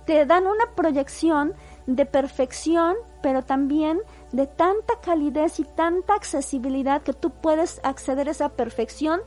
[0.06, 1.54] te dan una proyección
[1.88, 4.00] de perfección, pero también
[4.32, 9.22] de tanta calidez y tanta accesibilidad que tú puedes acceder a esa perfección,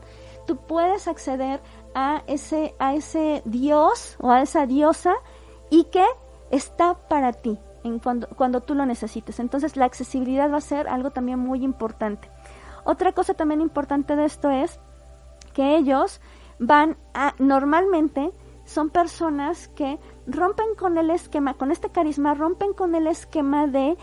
[0.45, 1.61] tú puedes acceder
[1.99, 5.13] a ese, a ese Dios o a esa diosa
[5.69, 6.05] y que
[6.51, 9.39] está para ti en cuando, cuando tú lo necesites.
[9.39, 12.29] Entonces la accesibilidad va a ser algo también muy importante.
[12.83, 14.79] Otra cosa también importante de esto es
[15.53, 16.21] que ellos
[16.59, 18.31] van a, normalmente
[18.65, 23.97] son personas que rompen con el esquema, con este carisma, rompen con el esquema de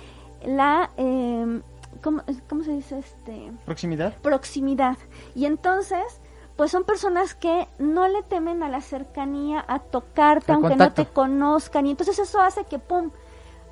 [0.45, 0.91] la...
[0.97, 1.63] Eh,
[2.03, 2.23] ¿cómo,
[2.63, 2.99] se dice?
[2.99, 4.17] este Proximidad.
[4.23, 4.99] Proximidad.
[5.35, 6.21] Y entonces,
[6.57, 11.07] pues son personas que no le temen a la cercanía, a tocarte, aunque no te
[11.07, 11.87] conozcan.
[11.87, 13.11] Y entonces eso hace que, ¡pum!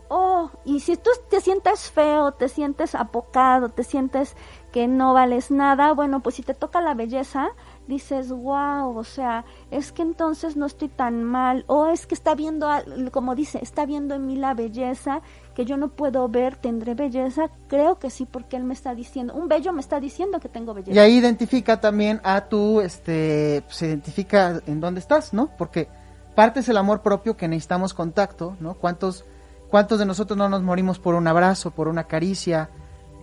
[0.08, 4.36] Oh, y si tú te sientes feo, te sientes apocado, te sientes
[4.70, 7.48] que no vales nada, bueno, pues si te toca la belleza,
[7.86, 12.34] dices, wow, o sea, es que entonces no estoy tan mal, o es que está
[12.34, 12.68] viendo,
[13.12, 15.22] como dice, está viendo en mí la belleza
[15.54, 19.34] que yo no puedo ver, tendré belleza, creo que sí, porque él me está diciendo,
[19.34, 20.94] un bello me está diciendo que tengo belleza.
[20.94, 25.50] Y ahí identifica también a tu, este, se identifica en dónde estás, ¿no?
[25.56, 25.88] Porque
[26.34, 28.74] parte es el amor propio que necesitamos contacto, ¿no?
[28.74, 29.24] ¿Cuántos,
[29.70, 32.70] cuántos de nosotros no nos morimos por un abrazo, por una caricia,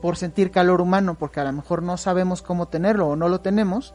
[0.02, 3.41] por sentir calor humano, porque a lo mejor no sabemos cómo tenerlo o no lo
[3.41, 3.94] tenemos?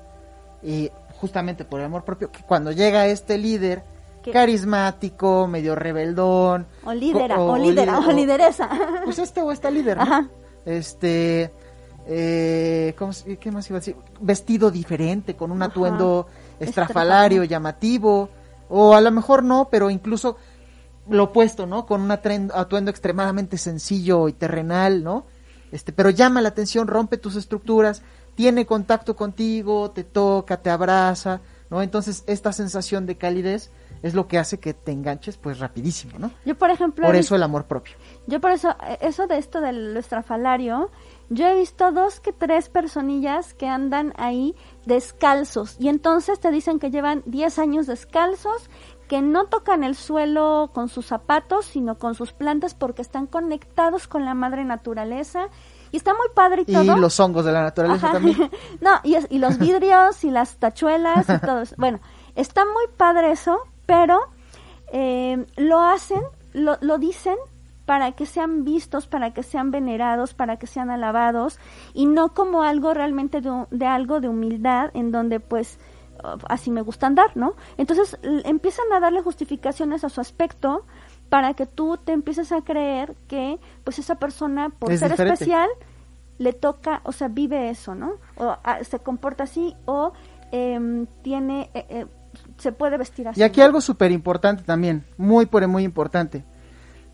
[0.62, 3.84] y justamente por el amor propio, que cuando llega este líder
[4.32, 6.66] carismático, medio rebeldón.
[6.84, 8.68] O lídera, o, lídera, o, lideresa.
[9.04, 9.98] Pues este o esta líder,
[10.64, 11.52] Este,
[12.06, 12.94] eh,
[13.40, 13.96] ¿qué más iba a decir?
[14.20, 16.26] Vestido diferente, con un atuendo
[16.60, 18.28] estrafalario, llamativo,
[18.68, 20.36] o a lo mejor no, pero incluso
[21.08, 21.86] lo opuesto, ¿no?
[21.86, 25.26] Con un atuendo extremadamente sencillo y terrenal, ¿no?
[25.72, 28.02] Este, pero llama la atención, rompe tus estructuras,
[28.34, 31.82] tiene contacto contigo, te toca, te abraza, ¿no?
[31.82, 33.70] Entonces, esta sensación de calidez
[34.06, 36.30] es lo que hace que te enganches pues rapidísimo, ¿no?
[36.44, 37.06] Yo, por ejemplo...
[37.06, 37.94] Por eso el amor propio.
[38.26, 40.90] Yo por eso, eso de esto del estrafalario,
[41.28, 46.78] yo he visto dos que tres personillas que andan ahí descalzos y entonces te dicen
[46.78, 48.70] que llevan 10 años descalzos,
[49.08, 54.08] que no tocan el suelo con sus zapatos, sino con sus plantas porque están conectados
[54.08, 55.48] con la madre naturaleza
[55.92, 56.96] y está muy padre y todo.
[56.96, 58.50] Y los hongos de la naturaleza también.
[58.80, 61.74] no, y, y los vidrios y las tachuelas y todo eso.
[61.78, 62.00] Bueno,
[62.34, 64.20] está muy padre eso, pero
[64.92, 66.22] eh, lo hacen,
[66.52, 67.36] lo, lo dicen
[67.86, 71.58] para que sean vistos, para que sean venerados, para que sean alabados
[71.94, 75.78] y no como algo realmente de, de algo de humildad en donde pues
[76.48, 77.54] así me gusta andar, ¿no?
[77.76, 80.84] Entonces empiezan a darle justificaciones a su aspecto
[81.28, 85.68] para que tú te empieces a creer que pues esa persona por ser especial
[86.38, 88.12] le toca, o sea, vive eso, ¿no?
[88.36, 90.12] O ah, se comporta así o
[90.52, 92.06] em, tiene, eh, eh,
[92.58, 93.40] se puede vestir así.
[93.40, 96.44] Y aquí algo súper importante también, muy, muy importante.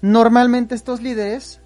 [0.00, 1.62] Normalmente estos líderes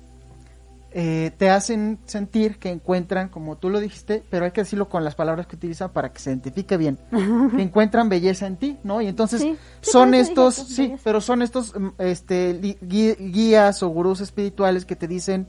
[0.98, 5.04] eh, te hacen sentir que encuentran, como tú lo dijiste, pero hay que decirlo con
[5.04, 6.98] las palabras que utilizan para que se identifique bien,
[7.54, 9.02] que encuentran belleza en ti, ¿no?
[9.02, 11.02] Y entonces Sí, sí, son estos, sí, belleza.
[11.04, 15.48] pero son estos mm, este, guías o gurús espirituales que te dicen,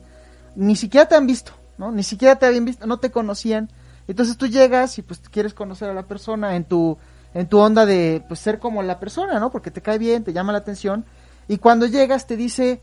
[0.54, 1.92] ni siquiera te han visto, ¿no?
[1.92, 3.70] Ni siquiera te habían visto, no te conocían.
[4.06, 6.98] Entonces tú llegas y pues quieres conocer a la persona en tu,
[7.34, 9.50] en tu onda de pues ser como la persona, ¿no?
[9.50, 11.04] Porque te cae bien, te llama la atención.
[11.46, 12.80] Y cuando llegas te dice,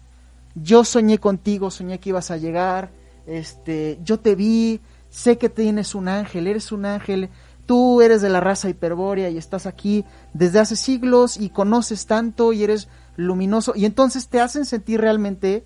[0.56, 2.90] yo soñé contigo, soñé que ibas a llegar,
[3.28, 7.30] este, yo te vi, sé que tienes un ángel, eres un ángel,
[7.66, 12.54] tú eres de la raza hiperbórea y estás aquí desde hace siglos y conoces tanto
[12.54, 15.64] y eres luminoso y entonces te hacen sentir realmente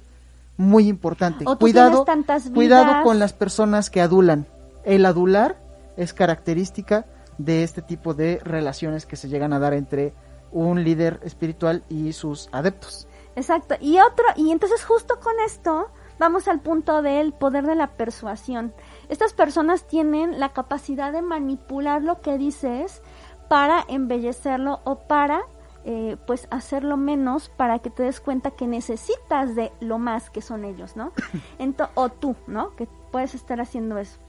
[0.57, 1.45] muy importante.
[1.47, 2.05] O cuidado,
[2.53, 4.45] cuidado con las personas que adulan.
[4.83, 5.57] El adular
[5.95, 7.05] es característica
[7.39, 10.13] de este tipo de relaciones que se llegan a dar entre
[10.51, 13.07] un líder espiritual y sus adeptos.
[13.35, 13.75] Exacto.
[13.79, 18.73] Y otro, y entonces justo con esto vamos al punto del poder de la persuasión.
[19.07, 23.01] Estas personas tienen la capacidad de manipular lo que dices
[23.47, 25.41] para embellecerlo o para
[25.85, 30.41] eh, pues hacerlo menos para que te des cuenta que necesitas de lo más que
[30.41, 31.13] son ellos, ¿no?
[31.57, 32.75] Ento- o tú, ¿no?
[32.75, 34.19] Que puedes estar haciendo eso.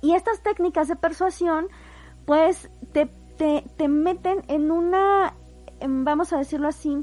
[0.00, 1.68] Y estas técnicas de persuasión,
[2.28, 3.06] pues te,
[3.38, 5.32] te, te meten en una,
[5.80, 7.02] en- vamos a decirlo así,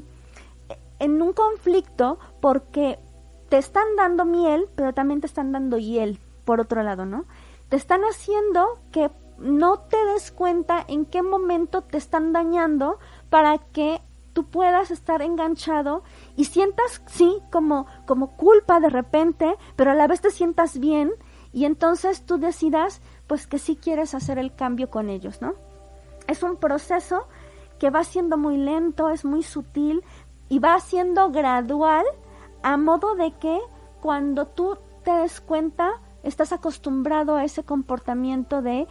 [1.00, 3.00] en un conflicto porque
[3.48, 7.24] te están dando miel, pero también te están dando hiel, por otro lado, ¿no?
[7.68, 13.58] Te están haciendo que no te des cuenta en qué momento te están dañando para
[13.58, 14.00] que
[14.32, 16.04] tú puedas estar enganchado
[16.36, 21.10] y sientas, sí, como, como culpa de repente, pero a la vez te sientas bien
[21.52, 25.54] y entonces tú decidas, pues que sí quieres hacer el cambio con ellos, ¿no?
[26.26, 27.26] Es un proceso
[27.78, 30.02] que va siendo muy lento, es muy sutil
[30.48, 32.04] y va siendo gradual
[32.62, 33.58] a modo de que
[34.00, 38.86] cuando tú te des cuenta estás acostumbrado a ese comportamiento de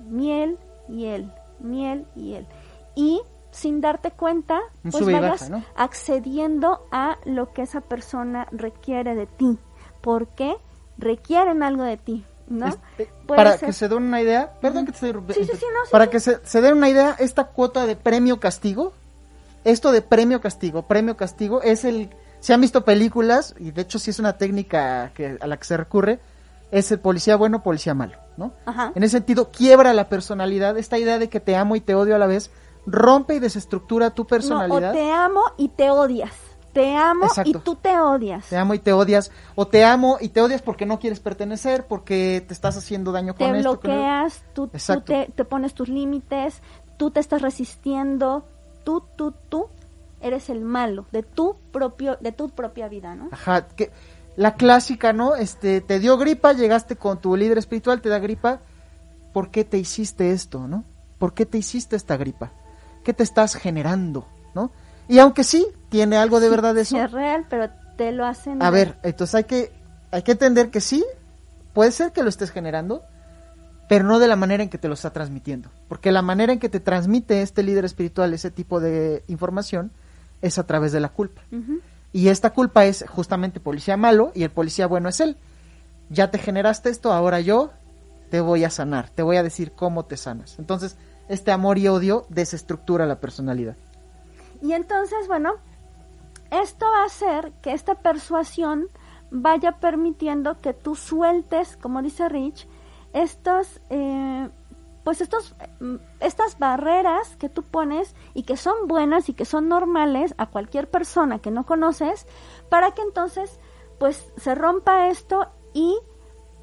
[0.00, 2.46] miel y él, miel y él.
[2.94, 5.64] Y sin darte cuenta, Un pues vayas baja, ¿no?
[5.74, 9.58] accediendo a lo que esa persona requiere de ti,
[10.00, 10.56] porque
[10.96, 12.24] requieren algo de ti,
[12.98, 15.64] eh, para ser- que se den una idea, perdón que te estoy Sí, sí, sí,
[15.72, 18.92] no, sí, para que se, se den una idea, esta cuota de premio castigo,
[19.64, 22.08] esto de premio castigo, premio castigo es el,
[22.40, 25.64] se han visto películas y de hecho sí es una técnica que, a la que
[25.64, 26.20] se recurre,
[26.70, 28.52] es el policía bueno, policía malo, ¿no?
[28.66, 28.92] Ajá.
[28.94, 32.14] En ese sentido quiebra la personalidad, esta idea de que te amo y te odio
[32.14, 32.50] a la vez,
[32.86, 34.90] rompe y desestructura tu No, personalidad.
[34.90, 36.32] o te amo y te odias.
[36.72, 37.50] Te amo Exacto.
[37.50, 38.46] y tú te odias.
[38.48, 41.86] Te amo y te odias, o te amo y te odias porque no quieres pertenecer,
[41.86, 43.80] porque te estás haciendo daño con te esto.
[43.80, 45.12] con bloqueas, tú, tú Exacto.
[45.12, 46.60] te, te pones tus límites,
[46.96, 48.44] tú te estás resistiendo,
[48.84, 49.68] tú, tú, tú
[50.20, 53.28] eres el malo de tu propio, de tu propia vida, ¿no?
[53.32, 53.90] Ajá, que
[54.36, 55.34] la clásica, ¿no?
[55.34, 58.60] Este, te dio gripa, llegaste con tu líder espiritual, te da gripa.
[59.32, 60.84] ¿Por qué te hiciste esto, no?
[61.18, 62.52] ¿Por qué te hiciste esta gripa?
[63.04, 64.70] ¿Qué te estás generando, no?
[65.08, 66.96] Y aunque sí, tiene algo de verdad eso.
[66.96, 68.62] Es real, pero te lo hacen.
[68.62, 68.96] A ver.
[69.02, 69.72] entonces hay que,
[70.10, 71.04] hay que entender que sí,
[71.72, 73.02] puede ser que lo estés generando,
[73.88, 75.70] pero no de la manera en que te lo está transmitiendo.
[75.88, 79.90] Porque la manera en que te transmite este líder espiritual ese tipo de información
[80.42, 81.42] es a través de la culpa.
[82.12, 85.36] Y esta culpa es justamente policía malo y el policía bueno es él.
[86.10, 87.70] Ya te generaste esto, ahora yo
[88.30, 90.58] te voy a sanar, te voy a decir cómo te sanas.
[90.58, 90.96] Entonces,
[91.28, 93.76] este amor y odio desestructura la personalidad.
[94.60, 95.54] Y entonces, bueno,
[96.50, 98.88] esto va a hacer que esta persuasión
[99.30, 102.66] vaya permitiendo que tú sueltes, como dice Rich,
[103.12, 104.48] estos, eh,
[105.04, 109.68] pues estos, mm, estas barreras que tú pones y que son buenas y que son
[109.68, 112.26] normales a cualquier persona que no conoces,
[112.70, 113.60] para que entonces,
[113.98, 115.98] pues se rompa esto y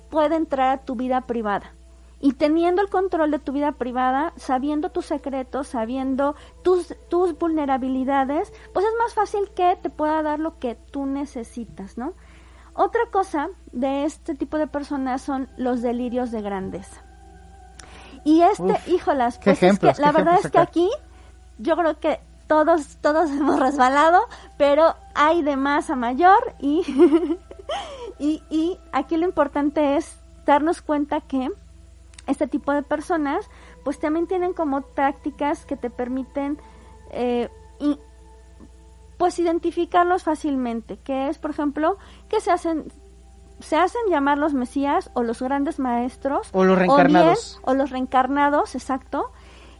[0.09, 1.74] pueda entrar a tu vida privada.
[2.25, 6.33] Y teniendo el control de tu vida privada, sabiendo tus secretos, sabiendo
[6.63, 11.99] tus, tus vulnerabilidades, pues es más fácil que te pueda dar lo que tú necesitas,
[11.99, 12.13] ¿no?
[12.73, 17.03] Otra cosa de este tipo de personas son los delirios de grandeza.
[18.23, 20.89] Y este, Uf, híjolas, pues es que la verdad es que aquí
[21.59, 24.21] yo creo que todos, todos hemos resbalado,
[24.57, 26.81] pero hay de más a mayor y,
[28.17, 31.51] y, y aquí lo importante es darnos cuenta que
[32.27, 33.49] este tipo de personas
[33.83, 36.57] pues también tienen como prácticas que te permiten
[37.11, 37.49] eh,
[37.79, 37.99] y,
[39.17, 41.97] pues identificarlos fácilmente, que es por ejemplo
[42.29, 42.91] que se hacen
[43.59, 47.59] se hacen llamar los mesías o los grandes maestros O los bien- reencarnados.
[47.63, 49.31] o los reencarnados, exacto.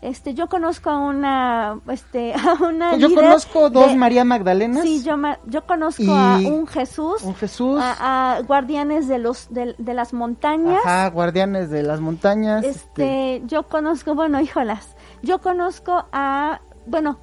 [0.06, 4.84] Este, yo conozco a una, este, a una Yo líder conozco dos de- María Magdalenas.
[4.84, 5.16] Sí, yo,
[5.48, 7.80] yo conozco a un Jesús, un Jesús.
[7.82, 10.80] a, a guardianes de los de, de las montañas.
[10.86, 12.64] Ajá, guardianes de las montañas.
[12.64, 17.18] Este, yo conozco, bueno, híjolas, yo conozco a, bueno,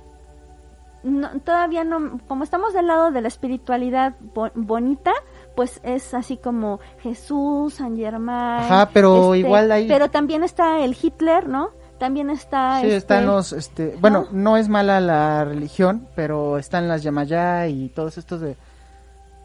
[1.05, 5.13] no- todavía no, como estamos del lado de la espiritualidad bo- bonita,
[5.57, 8.63] pues es así como Jesús, San Germán.
[8.65, 11.71] Ajá, pero igual hay- Pero también está el Hitler, ¿no?
[12.03, 12.81] También está.
[12.81, 14.39] Sí, este, están los, este, bueno, ¿no?
[14.53, 18.57] no es mala la religión, pero están las Yamayá y todos estos de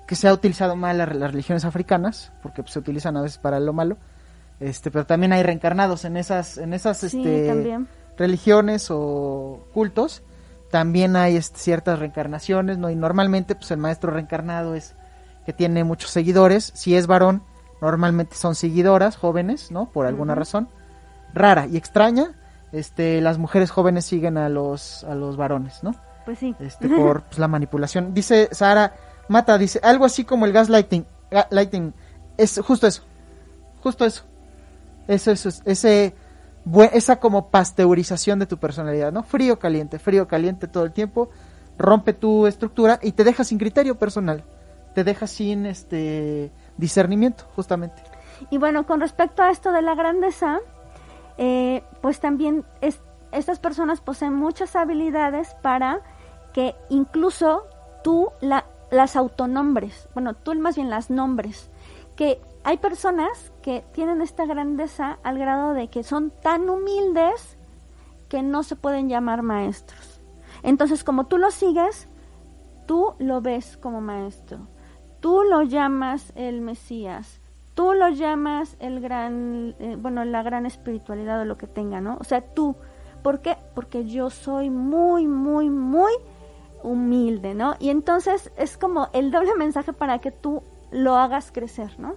[0.08, 3.38] que se ha utilizado mal la- las religiones africanas, porque pues, se utilizan a veces
[3.38, 3.98] para lo malo.
[4.60, 7.88] Este, pero también hay reencarnados en esas, en esas, Sí, este, también.
[8.18, 10.24] religiones o cultos.
[10.72, 12.90] También hay este, ciertas reencarnaciones, ¿no?
[12.90, 14.96] Y normalmente, pues el maestro reencarnado es
[15.46, 16.72] que tiene muchos seguidores.
[16.74, 17.44] Si es varón,
[17.82, 19.92] normalmente son seguidoras jóvenes, ¿no?
[19.92, 20.70] Por alguna razón.
[21.34, 22.32] Rara y extraña,
[22.72, 25.96] este, las mujeres jóvenes siguen a los, a los varones, ¿no?
[26.26, 26.56] Pues sí.
[26.60, 28.14] Este, por pues, la manipulación.
[28.14, 28.94] Dice Sara
[29.30, 31.06] Mata, dice, algo así como el gaslighting.
[31.32, 31.94] ga- lighting,
[32.38, 33.04] es justo eso.
[33.84, 34.24] Justo eso.
[35.08, 36.16] Eso, eso, es- ese,
[36.94, 39.24] esa como pasteurización de tu personalidad, ¿no?
[39.24, 41.30] Frío, caliente, frío, caliente todo el tiempo.
[41.78, 44.44] Rompe tu estructura y te deja sin criterio personal.
[44.96, 48.02] Te deja sin este discernimiento, justamente.
[48.50, 50.60] Y bueno, con respecto a esto de la grandeza,
[51.38, 56.02] eh, pues también es- estas personas poseen muchas habilidades para
[56.54, 57.66] que incluso
[58.04, 61.70] tú la- las autonombres, bueno, tú más bien las nombres,
[62.16, 67.58] que hay personas que tienen esta grandeza al grado de que son tan humildes
[68.30, 70.22] que no se pueden llamar maestros.
[70.64, 72.08] Entonces, como tú lo sigues,
[72.88, 74.68] tú lo ves como maestro.
[75.20, 77.40] Tú lo llamas el Mesías.
[77.78, 82.18] Tú lo llamas el gran, eh, bueno, la gran espiritualidad o lo que tenga, ¿no?
[82.20, 82.76] O sea, tú.
[83.22, 83.56] ¿Por qué?
[83.76, 86.12] Porque yo soy muy, muy, muy
[86.82, 87.76] humilde, ¿no?
[87.78, 92.16] Y entonces es como el doble mensaje para que tú lo hagas crecer, ¿no?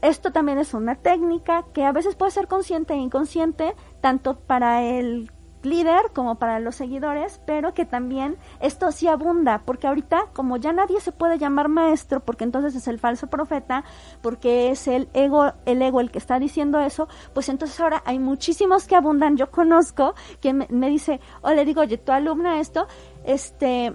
[0.00, 4.82] Esto también es una técnica que a veces puede ser consciente e inconsciente, tanto para
[4.82, 5.30] el
[5.62, 10.72] líder como para los seguidores, pero que también esto sí abunda, porque ahorita como ya
[10.72, 13.84] nadie se puede llamar maestro, porque entonces es el falso profeta,
[14.22, 18.18] porque es el ego, el ego el que está diciendo eso, pues entonces ahora hay
[18.18, 22.86] muchísimos que abundan, yo conozco, que me, dice, o le digo, oye, tu alumna esto,
[23.24, 23.94] este,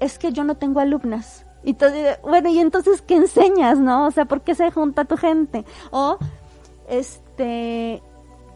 [0.00, 1.46] es que yo no tengo alumnas.
[1.62, 4.06] Y entonces, bueno, y entonces, ¿qué enseñas, no?
[4.06, 5.66] O sea, ¿por qué se junta tu gente?
[5.90, 6.16] O,
[6.88, 8.02] este,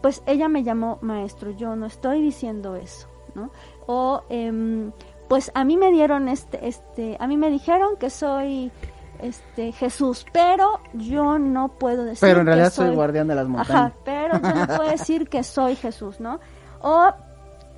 [0.05, 3.49] pues ella me llamó maestro, yo no estoy diciendo eso, ¿no?
[3.87, 4.91] O, em,
[5.27, 8.71] pues a mí me dieron este, este, a mí me dijeron que soy,
[9.19, 13.47] este, Jesús, pero yo no puedo decir Pero en que realidad soy guardián de las
[13.47, 13.71] montañas.
[13.71, 16.39] Ajá, pero yo no puedo decir que soy Jesús, ¿no?
[16.83, 17.11] O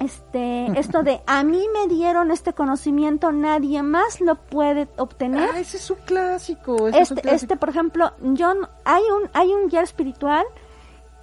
[0.01, 5.49] este esto de a mí me dieron este conocimiento, nadie más lo puede obtener.
[5.53, 6.89] Ah, ese es un clásico.
[6.89, 7.53] ese es un Este, clásico.
[7.53, 8.53] este, por ejemplo, yo
[8.84, 10.43] hay un hay un guía espiritual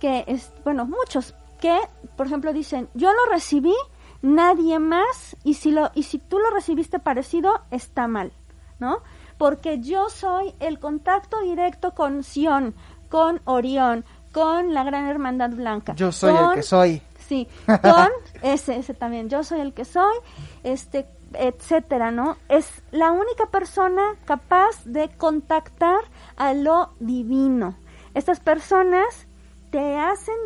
[0.00, 1.78] que es bueno muchos que,
[2.16, 3.74] por ejemplo, dicen yo lo recibí,
[4.22, 8.32] nadie más y si lo y si tú lo recibiste parecido está mal,
[8.78, 8.98] ¿no?
[9.38, 12.74] Porque yo soy el contacto directo con Sion,
[13.08, 15.94] con Orión, con la Gran Hermandad Blanca.
[15.94, 17.02] Yo soy el que soy.
[17.18, 18.08] Sí, con
[18.42, 20.14] ese, ese también, yo soy el que soy,
[20.62, 22.36] este, etcétera, ¿no?
[22.48, 26.00] Es la única persona capaz de contactar
[26.36, 27.76] a lo divino.
[28.14, 29.26] Estas personas
[29.74, 30.36] te hacen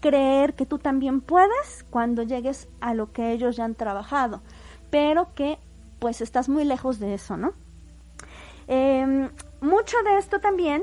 [0.00, 4.42] creer que tú también puedes cuando llegues a lo que ellos ya han trabajado,
[4.90, 5.60] pero que
[6.00, 7.52] pues estás muy lejos de eso, ¿no?
[8.66, 9.30] Em,
[9.60, 10.82] mucho de esto también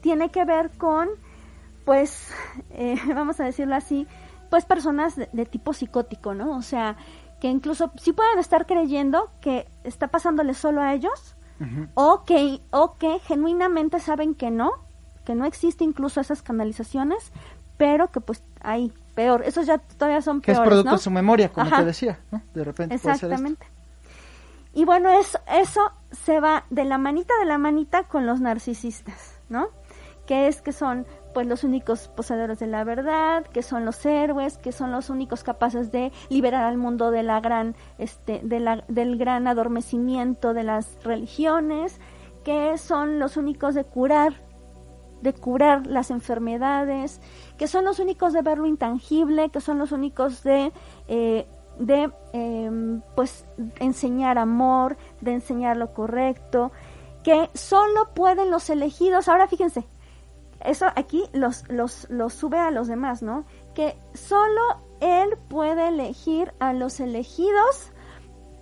[0.00, 1.08] tiene que ver con,
[1.84, 2.32] pues,
[2.70, 4.06] eh, vamos a decirlo así,
[4.48, 6.56] pues personas de, de tipo psicótico, ¿no?
[6.56, 6.96] O sea,
[7.40, 11.34] que incluso sí pueden estar creyendo que está pasándole solo a ellos,
[11.94, 14.88] o que, o que genuinamente saben que no,
[15.30, 17.30] que no existe incluso esas canalizaciones,
[17.76, 20.96] pero que pues hay peor, esos ya todavía son Que es peores, producto ¿no?
[20.96, 21.76] de su memoria, como Ajá.
[21.76, 22.42] te decía, ¿no?
[22.52, 23.26] De repente puede ser esto.
[23.26, 23.66] Exactamente.
[24.74, 29.38] Y bueno, eso, eso se va de la manita de la manita con los narcisistas,
[29.48, 29.68] ¿no?
[30.26, 34.58] Que es que son pues los únicos poseedores de la verdad, que son los héroes,
[34.58, 38.82] que son los únicos capaces de liberar al mundo de la gran, este, de la,
[38.88, 42.00] del gran adormecimiento de las religiones,
[42.42, 44.49] que son los únicos de curar
[45.22, 47.20] de curar las enfermedades,
[47.58, 50.72] que son los únicos de ver lo intangible, que son los únicos de,
[51.08, 51.46] eh,
[51.78, 53.44] de em, pues
[53.78, 56.72] enseñar amor, de enseñar lo correcto,
[57.22, 59.28] que solo pueden los elegidos.
[59.28, 59.84] Ahora fíjense,
[60.64, 63.44] eso aquí los, los, los sube a los demás, ¿no?
[63.74, 64.60] Que solo
[65.00, 67.92] él puede elegir a los elegidos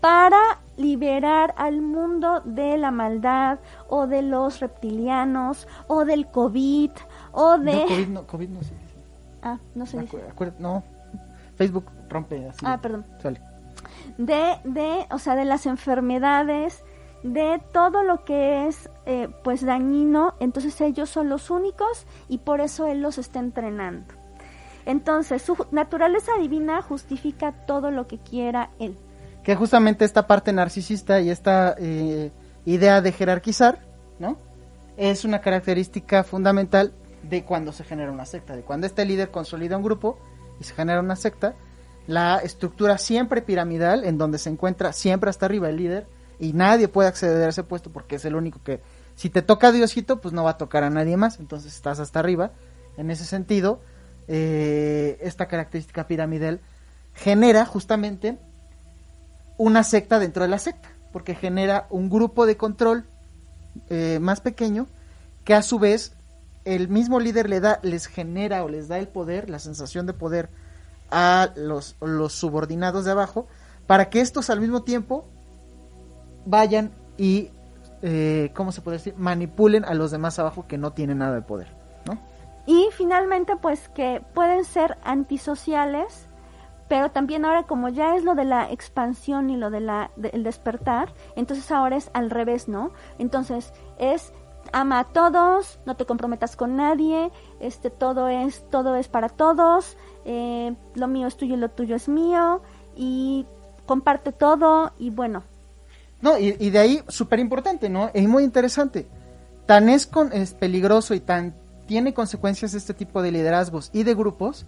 [0.00, 6.90] para liberar al mundo de la maldad o de los reptilianos o del COVID
[7.32, 7.72] o de...
[7.72, 8.96] No, COVID no, COVID no se dice.
[9.42, 10.18] Ah, no se dice.
[10.58, 10.84] No,
[11.56, 12.64] Facebook rompe así.
[12.64, 13.04] Ah, perdón.
[13.20, 13.40] Sale.
[14.16, 16.84] de, de, o sea, de las enfermedades,
[17.22, 20.34] de todo lo que es, eh, pues, dañino.
[20.38, 24.14] Entonces ellos son los únicos y por eso él los está entrenando.
[24.86, 28.96] Entonces su naturaleza divina justifica todo lo que quiera él.
[29.48, 32.30] Que justamente esta parte narcisista y esta eh,
[32.66, 33.78] idea de jerarquizar,
[34.18, 34.36] ¿no?
[34.98, 36.92] Es una característica fundamental
[37.22, 40.18] de cuando se genera una secta, de cuando este líder consolida un grupo
[40.60, 41.54] y se genera una secta,
[42.06, 46.06] la estructura siempre piramidal, en donde se encuentra siempre hasta arriba el líder,
[46.38, 48.82] y nadie puede acceder a ese puesto porque es el único que,
[49.14, 52.20] si te toca Diosito, pues no va a tocar a nadie más, entonces estás hasta
[52.20, 52.50] arriba.
[52.98, 53.80] En ese sentido,
[54.26, 56.60] eh, esta característica piramidal
[57.14, 58.36] genera justamente
[59.58, 63.04] una secta dentro de la secta, porque genera un grupo de control
[63.90, 64.86] eh, más pequeño
[65.44, 66.14] que a su vez
[66.64, 70.12] el mismo líder le da, les genera o les da el poder, la sensación de
[70.12, 70.50] poder
[71.10, 73.46] a los, los subordinados de abajo,
[73.86, 75.26] para que estos al mismo tiempo
[76.44, 77.50] vayan y,
[78.02, 79.14] eh, ¿cómo se puede decir?
[79.16, 81.68] Manipulen a los demás abajo que no tienen nada de poder,
[82.06, 82.18] ¿no?
[82.66, 86.27] Y finalmente, pues que pueden ser antisociales,
[86.88, 90.42] pero también ahora como ya es lo de la expansión y lo de la del
[90.42, 92.92] despertar, entonces ahora es al revés, ¿no?
[93.18, 94.32] Entonces es
[94.72, 97.30] ama a todos, no te comprometas con nadie,
[97.60, 101.96] este todo es todo es para todos, eh, lo mío es tuyo y lo tuyo
[101.96, 102.60] es mío
[102.96, 103.46] y
[103.86, 105.44] comparte todo y bueno,
[106.20, 108.10] No, y, de ahí, súper importante, ¿no?
[108.12, 109.06] Y muy interesante.
[109.66, 111.54] Tan es, con, es peligroso y tan
[111.86, 114.66] tiene consecuencias este tipo de liderazgos y de grupos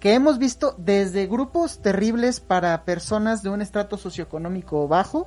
[0.00, 5.26] que hemos visto desde grupos terribles para personas de un estrato socioeconómico bajo,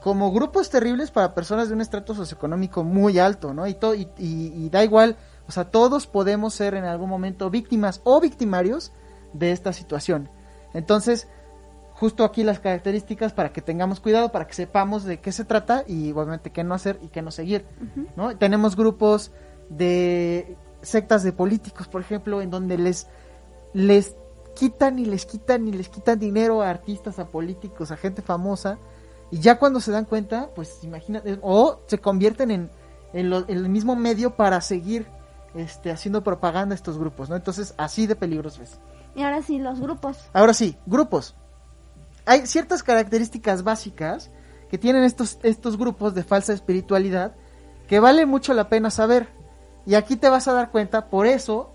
[0.00, 3.66] como grupos terribles para personas de un estrato socioeconómico muy alto, ¿no?
[3.66, 5.16] Y, to- y, y- y da igual,
[5.46, 8.92] o sea, todos podemos ser en algún momento víctimas o victimarios
[9.34, 10.30] de esta situación.
[10.72, 11.28] Entonces,
[11.94, 15.84] justo aquí las características para que tengamos cuidado, para que sepamos de qué se trata
[15.86, 17.66] y obviamente qué no hacer y qué no seguir.
[18.16, 18.34] ¿no?
[18.38, 19.32] Tenemos grupos
[19.68, 23.06] de sectas de políticos, por ejemplo, en donde les,
[23.72, 24.16] les
[24.54, 28.78] quitan y les quitan y les quitan dinero a artistas, a políticos, a gente famosa,
[29.30, 32.70] y ya cuando se dan cuenta, pues imagínate, o se convierten en,
[33.12, 35.06] en, lo- en el mismo medio para seguir
[35.54, 37.36] este, haciendo propaganda a estos grupos, ¿no?
[37.36, 38.78] Entonces, así de peligroso es.
[39.14, 40.18] y ahora sí los grupos.
[40.32, 41.36] Ahora sí, grupos.
[42.26, 44.30] Hay ciertas características básicas
[44.68, 47.34] que tienen estos, estos grupos de falsa espiritualidad
[47.88, 49.28] que vale mucho la pena saber.
[49.86, 51.72] Y aquí te vas a dar cuenta, por eso,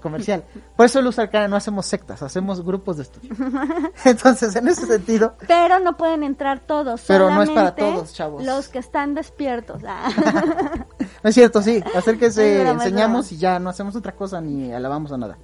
[0.00, 0.44] comercial,
[0.76, 3.34] por eso Luz Arcana no hacemos sectas, hacemos grupos de estudio.
[4.04, 7.02] Entonces, en ese sentido, Pero no pueden entrar todos.
[7.06, 8.44] Pero no es para todos, chavos.
[8.44, 9.82] Los que están despiertos.
[9.86, 10.10] Ah.
[11.22, 15.12] no es cierto, sí, broma, es enseñamos y ya no hacemos otra cosa ni alabamos
[15.12, 15.38] a nada.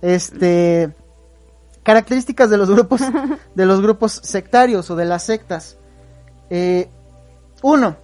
[0.00, 0.90] Este,
[1.82, 3.02] características de los grupos,
[3.54, 5.78] de los grupos sectarios o de las sectas.
[6.50, 6.88] Eh,
[7.62, 7.96] uno,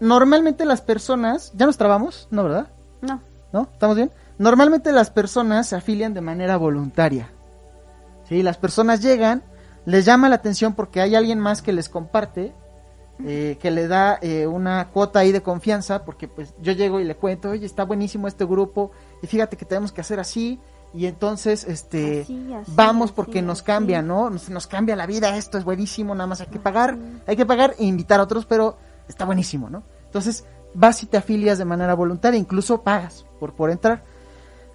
[0.00, 2.28] normalmente las personas, ¿ya nos trabamos?
[2.30, 2.68] No, ¿verdad?
[3.00, 3.20] no.
[3.52, 3.68] ¿No?
[3.72, 4.10] ¿Estamos bien?
[4.38, 7.30] Normalmente las personas se afilian de manera voluntaria.
[8.28, 8.42] ¿Sí?
[8.42, 9.42] Las personas llegan,
[9.84, 12.52] les llama la atención porque hay alguien más que les comparte,
[13.24, 17.04] eh, que le da eh, una cuota ahí de confianza, porque pues yo llego y
[17.04, 18.90] le cuento, oye, está buenísimo este grupo,
[19.22, 20.58] y fíjate que tenemos que hacer así,
[20.92, 24.30] y entonces, este, Así, así, vamos así, porque nos cambia, ¿no?
[24.30, 27.46] Nos, nos cambia la vida, esto es buenísimo, nada más hay que pagar, hay que
[27.46, 29.84] pagar e invitar a otros, pero está buenísimo, ¿no?
[30.06, 34.02] Entonces, vas y te afilias de manera voluntaria, incluso pagas por, por entrar.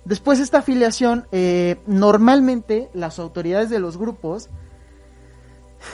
[0.10, 4.50] Después de esta afiliación, eh, normalmente las autoridades de los grupos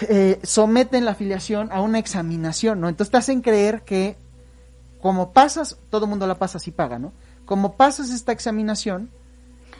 [0.07, 2.88] eh, someten la afiliación a una examinación, ¿no?
[2.88, 4.16] Entonces te hacen creer que
[5.01, 7.11] como pasas, todo el mundo la pasa si paga, ¿no?
[7.43, 9.11] Como pasas esta examinación,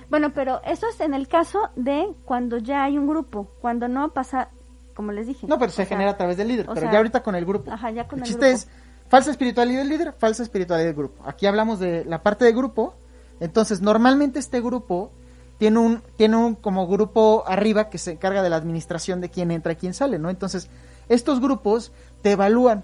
[0.10, 3.48] Bueno, pero eso es en el caso de cuando ya hay un grupo.
[3.62, 4.50] Cuando no pasa,
[4.96, 5.48] como les dije.
[5.48, 7.46] no, pero se sea, genera a través del líder, pero sea, ya ahorita con el
[7.46, 7.72] grupo.
[7.72, 8.58] Ajá, ya con el, chiste grupo.
[8.58, 8.68] es
[9.08, 11.24] falsa espiritualidad del líder, falsa espiritualidad del grupo.
[11.26, 12.96] Aquí hablamos de la parte de grupo.
[13.40, 15.12] Entonces, normalmente este grupo
[15.58, 19.52] tiene un tiene un como grupo arriba que se encarga de la administración de quién
[19.52, 20.30] entra y quién sale, ¿no?
[20.30, 20.70] Entonces,
[21.10, 22.84] estos grupos te evalúan,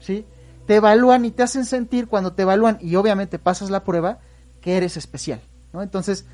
[0.00, 0.26] ¿sí?
[0.66, 4.18] Te evalúan y te hacen sentir cuando te evalúan y obviamente pasas la prueba
[4.60, 5.40] que eres especial,
[5.72, 5.82] ¿no?
[5.82, 6.26] Entonces,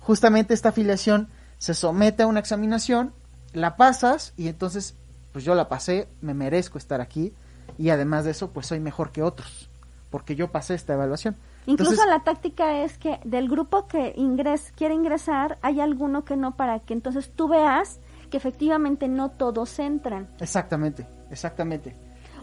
[0.00, 3.12] justamente esta afiliación se somete a una examinación,
[3.52, 4.96] la pasas y entonces,
[5.32, 7.32] pues yo la pasé, me merezco estar aquí
[7.78, 9.70] y además de eso, pues soy mejor que otros,
[10.10, 11.36] porque yo pasé esta evaluación.
[11.66, 16.36] Incluso Entonces- la táctica es que del grupo que ingres, quiere ingresar, hay alguno que
[16.36, 18.00] no para que entonces tú veas
[18.30, 21.94] que efectivamente no todos entran Exactamente, exactamente.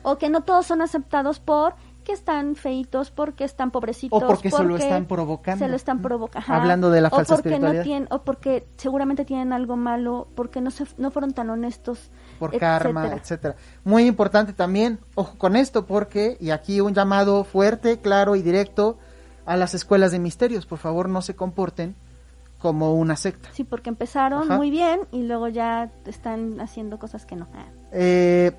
[0.03, 1.73] o que no todos son aceptados por
[2.05, 5.63] que están feitos, porque están pobrecitos, O porque se lo están provocando.
[5.65, 9.25] se lo están provocando, Hablando de la falsa o porque no tienen, o porque seguramente
[9.25, 12.09] tienen algo malo, porque no se, no fueron tan honestos,
[12.39, 12.79] por etcétera.
[12.79, 13.55] karma, etcétera.
[13.83, 18.97] Muy importante también, ojo con esto, porque, y aquí un llamado fuerte, claro y directo
[19.49, 21.95] a las escuelas de misterios, por favor no se comporten
[22.59, 23.49] como una secta.
[23.51, 24.57] Sí, porque empezaron Ajá.
[24.57, 27.47] muy bien y luego ya están haciendo cosas que no.
[27.55, 27.65] Ah.
[27.91, 28.51] Eh,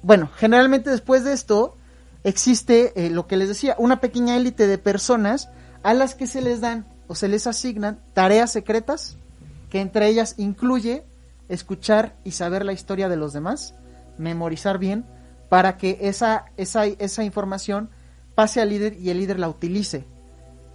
[0.00, 1.76] bueno, generalmente después de esto
[2.24, 5.50] existe eh, lo que les decía, una pequeña élite de personas
[5.82, 9.18] a las que se les dan o se les asignan tareas secretas
[9.68, 11.04] que entre ellas incluye
[11.50, 13.74] escuchar y saber la historia de los demás,
[14.16, 15.04] memorizar bien
[15.50, 17.90] para que esa, esa, esa información
[18.40, 20.06] pase al líder y el líder la utilice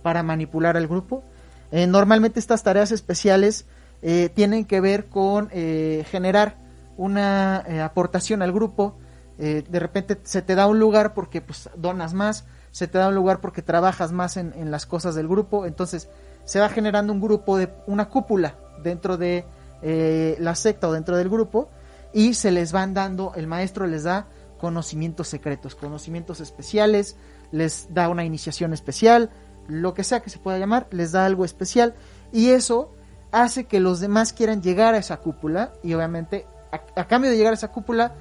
[0.03, 1.23] para manipular al grupo.
[1.71, 3.65] Eh, normalmente estas tareas especiales
[4.03, 6.59] eh, tienen que ver con eh, generar
[6.95, 8.99] una aportación al grupo.
[9.39, 13.15] De repente se te da un lugar porque pues donas más, se te da un
[13.15, 15.65] lugar porque trabajas más en, en las cosas del grupo.
[15.65, 16.07] Entonces
[16.43, 18.53] se va generando un grupo de una cúpula
[18.83, 19.43] dentro de
[19.81, 21.69] la secta o dentro del grupo
[22.13, 24.27] y se les van dando, el maestro les da
[24.65, 27.15] conocimientos secretos, conocimientos especiales,
[27.51, 29.29] les da una iniciación especial,
[29.67, 31.93] lo que sea que se pueda llamar, les da algo especial
[32.31, 32.91] y eso
[33.31, 37.37] hace que los demás quieran llegar a esa cúpula y obviamente a, a cambio de
[37.37, 38.13] llegar a esa cúpula,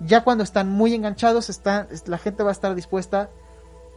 [0.00, 3.30] ya cuando están muy enganchados, está, es- la gente va a estar dispuesta.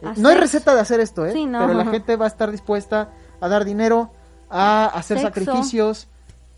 [0.02, 1.32] eh, no hay receta de hacer esto, ¿eh?
[1.32, 1.58] Sí, no.
[1.66, 4.12] pero la gente va a estar dispuesta a dar dinero,
[4.48, 5.28] a hacer Sexo.
[5.34, 6.06] sacrificios,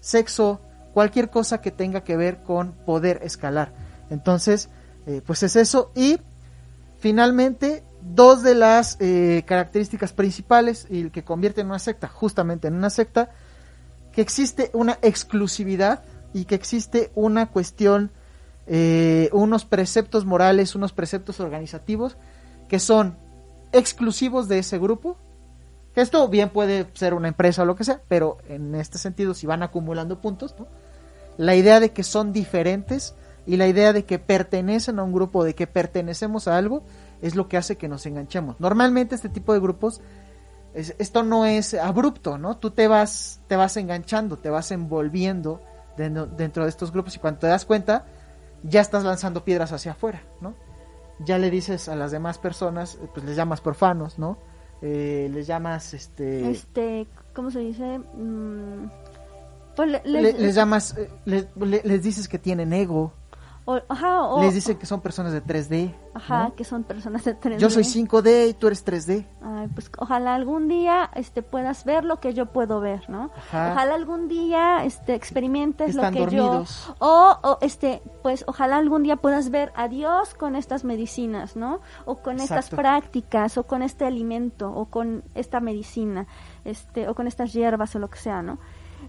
[0.00, 0.60] sexo,
[0.92, 3.72] cualquier cosa que tenga que ver con poder escalar.
[4.10, 4.68] Entonces,
[5.10, 5.90] eh, pues es eso.
[5.96, 6.20] Y
[7.00, 12.90] finalmente, dos de las eh, características principales y que convierten una secta justamente en una
[12.90, 13.30] secta,
[14.12, 18.12] que existe una exclusividad y que existe una cuestión,
[18.68, 22.16] eh, unos preceptos morales, unos preceptos organizativos
[22.68, 23.16] que son
[23.72, 25.16] exclusivos de ese grupo.
[25.96, 29.48] Esto bien puede ser una empresa o lo que sea, pero en este sentido, si
[29.48, 30.54] van acumulando puntos,
[31.36, 35.44] la idea de que son diferentes y la idea de que pertenecen a un grupo,
[35.44, 36.82] de que pertenecemos a algo,
[37.22, 38.58] es lo que hace que nos enganchemos.
[38.60, 40.00] Normalmente este tipo de grupos,
[40.74, 42.56] es- esto no es abrupto, ¿no?
[42.58, 45.60] Tú te vas, te vas enganchando, te vas envolviendo
[45.96, 48.04] dentro, dentro de estos grupos y cuando te das cuenta,
[48.62, 50.54] ya estás lanzando piedras hacia afuera, ¿no?
[51.24, 54.38] Ya le dices a las demás personas, eh, pues les llamas profanos, ¿no?
[54.82, 56.50] Eh, les llamas, este...
[56.50, 57.98] Este, ¿cómo se dice?
[57.98, 58.90] Mm,
[59.76, 63.12] pues le- le- les, les llamas, eh, le- le- les dices que tienen ego,
[63.66, 65.94] o- ajá, o- les dicen que son personas de 3D.
[66.14, 66.54] ajá, ¿no?
[66.56, 67.58] que son personas de 3D.
[67.60, 69.26] Yo soy 5D y tú eres 3D.
[69.42, 73.30] Ay, pues ojalá algún día este puedas ver lo que yo puedo ver, ¿no?
[73.36, 73.72] Ajá.
[73.72, 76.86] Ojalá algún día este experimentes Están lo que dormidos.
[76.88, 81.54] yo o, o, este pues ojalá algún día puedas ver a Dios con estas medicinas,
[81.56, 81.80] ¿no?
[82.06, 82.76] O con estas Exacto.
[82.76, 86.26] prácticas o con este alimento o con esta medicina,
[86.64, 88.58] este o con estas hierbas o lo que sea, ¿no?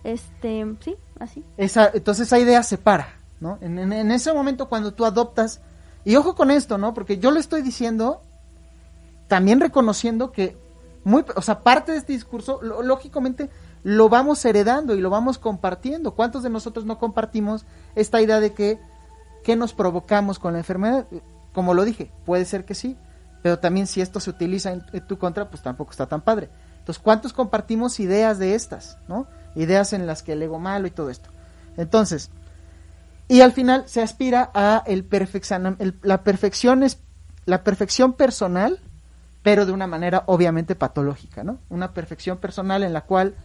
[0.04, 1.44] Este, sí, así.
[1.58, 3.08] Esa, entonces esa idea se para,
[3.42, 3.58] ¿no?
[3.60, 5.60] En, ese momento cuando tú adoptas,
[6.06, 6.94] y ojo con esto, ¿no?
[6.94, 8.22] Porque yo lo estoy diciendo,
[9.28, 10.58] también reconociendo que,
[11.04, 13.50] muy, o sea, parte de este discurso, lógicamente,
[13.84, 16.14] lo vamos heredando y lo vamos compartiendo.
[16.14, 17.66] ¿Cuántos de nosotros no compartimos
[17.96, 18.80] esta idea de que,
[19.44, 21.08] que nos provocamos con la enfermedad?
[21.52, 22.96] Como lo dije, puede ser que sí,
[23.42, 26.50] pero también si esto se utiliza en, en tu contra, pues tampoco está tan padre.
[26.78, 29.28] Entonces, ¿cuántos compartimos ideas de estas, no?
[29.56, 31.30] Ideas en las que el ego malo y todo esto.
[31.78, 32.30] Entonces,
[33.32, 35.08] y al final se aspira a el
[35.80, 37.00] el- la perfección es
[37.46, 38.80] la perfección personal,
[39.42, 41.60] pero de una manera obviamente patológica, ¿no?
[41.70, 43.36] Una perfección personal en la cual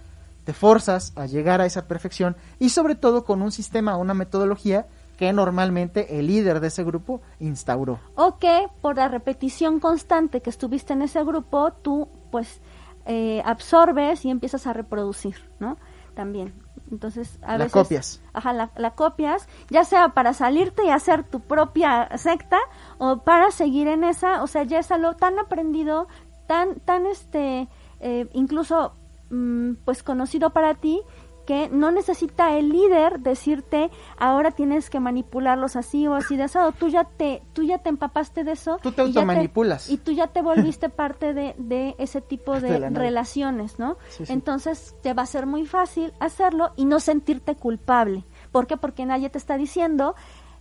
[0.45, 4.87] te forzas a llegar a esa perfección y sobre todo con un sistema, una metodología
[5.19, 8.01] que normalmente el líder de ese grupo instauró.
[8.17, 12.61] O que por la repetición constante que estuviste en ese grupo, tú pues
[13.07, 15.77] eh, absorbes y empiezas a reproducir, ¿no?
[16.17, 16.66] También.
[16.91, 17.73] Entonces, a La veces...
[17.73, 18.23] copias.
[18.33, 22.59] Ajá, la, la copias, ya sea para salirte y hacer tu propia secta
[22.99, 26.07] o para seguir en esa, o sea, ya es algo tan aprendido,
[26.47, 27.69] tan, tan este,
[28.01, 28.93] eh, incluso
[29.31, 31.03] mm, pues conocido para ti
[31.47, 36.73] que no necesita el líder decirte ahora tienes que manipularlos así o así de eso,
[36.73, 39.89] tú ya te, tú ya te empapaste de eso Tú te automanipulas.
[39.89, 43.97] y tú ya te volviste parte de, de ese tipo de, relaciones, ¿no?
[44.09, 44.33] Sí, sí.
[44.33, 48.25] Entonces te va a ser muy fácil hacerlo y no sentirte culpable.
[48.53, 48.77] ¿Por qué?
[48.77, 50.15] Porque nadie te está diciendo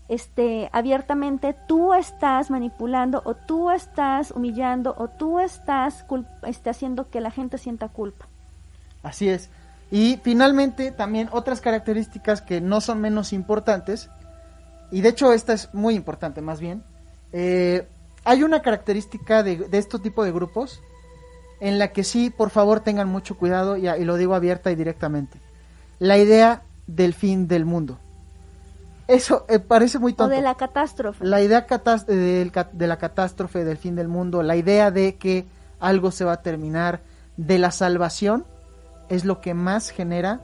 [0.08, 6.06] este abiertamente tú estás manipulando o tú estás humillando o tú estás
[6.44, 8.28] este, haciendo que la gente sienta culpa.
[9.02, 9.50] Así es.
[9.96, 14.10] Y finalmente también otras características que no son menos importantes,
[14.92, 16.84] y de hecho esta es muy importante más bien,
[17.32, 17.88] eh,
[18.26, 20.82] hay una característica de, de este tipo de grupos
[21.62, 24.76] en la que sí, por favor, tengan mucho cuidado y, y lo digo abierta y
[24.76, 25.40] directamente.
[26.00, 27.98] La idea del fin del mundo.
[29.08, 30.34] Eso eh, parece muy tonto.
[30.34, 31.24] O de la catástrofe.
[31.24, 31.66] La idea
[32.06, 35.46] de, de la catástrofe, del fin del mundo, la idea de que
[35.80, 37.00] algo se va a terminar,
[37.38, 38.46] de la salvación,
[39.10, 40.42] es lo que más genera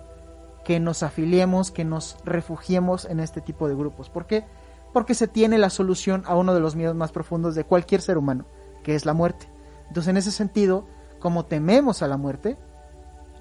[0.63, 4.09] que nos afiliemos, que nos refugiemos en este tipo de grupos.
[4.09, 4.45] ¿Por qué?
[4.93, 8.17] Porque se tiene la solución a uno de los miedos más profundos de cualquier ser
[8.17, 8.45] humano,
[8.83, 9.47] que es la muerte.
[9.87, 10.85] Entonces, en ese sentido,
[11.19, 12.57] como tememos a la muerte,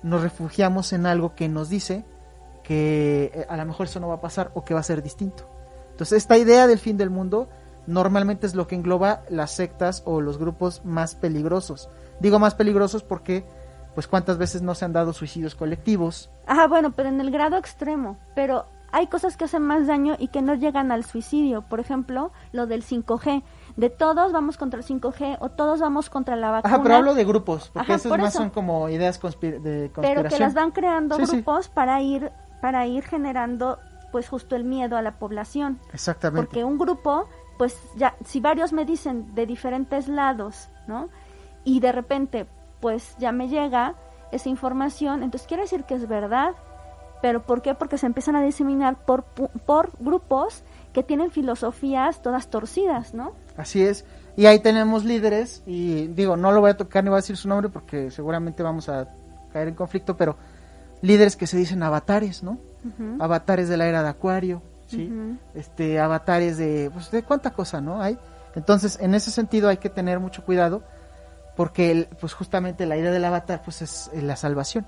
[0.02, 2.04] nos refugiamos en algo que nos dice
[2.62, 5.02] que eh, a lo mejor eso no va a pasar o que va a ser
[5.02, 5.48] distinto.
[5.90, 7.48] Entonces, esta idea del fin del mundo
[7.86, 11.88] normalmente es lo que engloba las sectas o los grupos más peligrosos.
[12.20, 13.44] Digo más peligrosos porque,
[13.94, 16.30] pues, cuántas veces no se han dado suicidios colectivos.
[16.46, 18.18] Ajá, bueno, pero en el grado extremo.
[18.34, 21.62] Pero hay cosas que hacen más daño y que no llegan al suicidio.
[21.62, 23.42] Por ejemplo, lo del 5G.
[23.76, 26.74] De todos vamos contra el 5G o todos vamos contra la vacuna.
[26.74, 29.92] Ajá, pero hablo de grupos, porque esos más son como ideas de conspiración.
[29.94, 32.30] Pero que las van creando grupos para ir
[32.60, 33.78] para ir generando
[34.12, 35.78] pues justo el miedo a la población.
[35.92, 36.46] Exactamente.
[36.46, 37.28] Porque un grupo,
[37.58, 41.08] pues ya, si varios me dicen de diferentes lados, ¿no?
[41.64, 42.46] Y de repente,
[42.80, 43.94] pues ya me llega
[44.32, 46.52] esa información, entonces quiere decir que es verdad,
[47.22, 47.74] pero ¿por qué?
[47.74, 50.62] Porque se empiezan a diseminar por, por grupos
[50.92, 53.32] que tienen filosofías todas torcidas, ¿no?
[53.56, 54.04] Así es.
[54.36, 57.36] Y ahí tenemos líderes, y digo, no lo voy a tocar ni voy a decir
[57.36, 59.08] su nombre porque seguramente vamos a
[59.52, 60.36] caer en conflicto, pero
[61.02, 62.58] líderes que se dicen avatares, ¿no?
[63.18, 65.12] Avatares de la era de Acuario, ¿sí?
[65.54, 68.00] Este, avatares de, pues, de cuánta cosa, ¿no?
[68.00, 68.18] Hay.
[68.54, 70.82] Entonces, en ese sentido hay que tener mucho cuidado
[71.56, 74.86] porque, pues, justamente la idea del avatar, pues, es la salvación.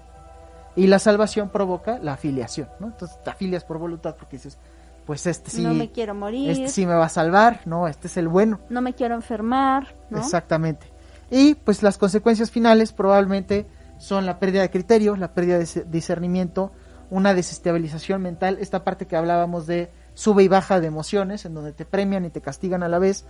[0.74, 2.88] Y la salvación provoca la afiliación, ¿no?
[2.88, 4.58] Entonces, te afilias por voluntad porque dices,
[5.06, 5.62] pues este sí.
[5.62, 6.50] No me quiero morir.
[6.50, 7.88] Este sí me va a salvar, ¿no?
[7.88, 8.60] Este es el bueno.
[8.70, 10.18] No me quiero enfermar, ¿no?
[10.18, 10.86] Exactamente.
[11.30, 13.66] Y pues las consecuencias finales probablemente
[13.98, 16.72] son la pérdida de criterio, la pérdida de discernimiento,
[17.10, 21.72] una desestabilización mental, esta parte que hablábamos de sube y baja de emociones, en donde
[21.72, 23.24] te premian y te castigan a la vez,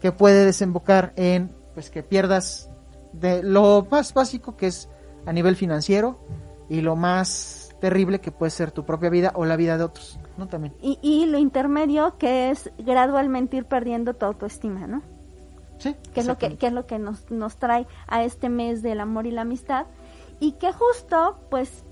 [0.00, 2.68] que puede desembocar en pues que pierdas
[3.12, 4.88] de lo más básico que es
[5.26, 6.18] a nivel financiero
[6.68, 10.18] y lo más terrible que puede ser tu propia vida o la vida de otros,
[10.36, 10.48] ¿no?
[10.48, 10.74] También.
[10.82, 15.02] Y, y lo intermedio que es gradualmente ir perdiendo tu autoestima, ¿no?
[15.78, 15.94] Sí.
[16.12, 18.98] Que es lo que, que es lo que nos, nos trae a este mes del
[18.98, 19.86] amor y la amistad,
[20.40, 21.84] y que justo pues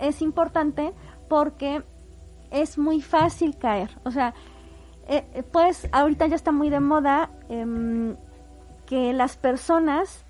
[0.00, 0.94] es importante
[1.28, 1.82] porque
[2.52, 3.90] es muy fácil caer.
[4.04, 4.34] O sea,
[5.08, 8.14] eh, eh, pues ahorita ya está muy de moda em,
[8.86, 10.24] que las personas,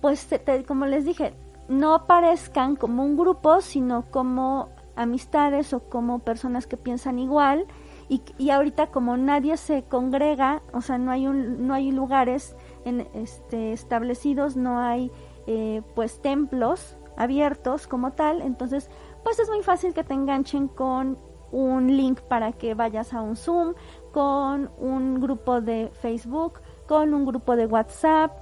[0.00, 0.28] pues
[0.66, 1.34] como les dije,
[1.68, 7.66] no aparezcan como un grupo, sino como amistades o como personas que piensan igual.
[8.08, 12.56] Y, y ahorita como nadie se congrega, o sea, no hay, un, no hay lugares
[12.84, 15.12] en, este, establecidos, no hay
[15.46, 18.90] eh, pues templos abiertos como tal, entonces
[19.22, 21.18] pues es muy fácil que te enganchen con
[21.52, 23.74] un link para que vayas a un Zoom,
[24.12, 26.60] con un grupo de Facebook,
[26.90, 28.32] con un grupo de WhatsApp,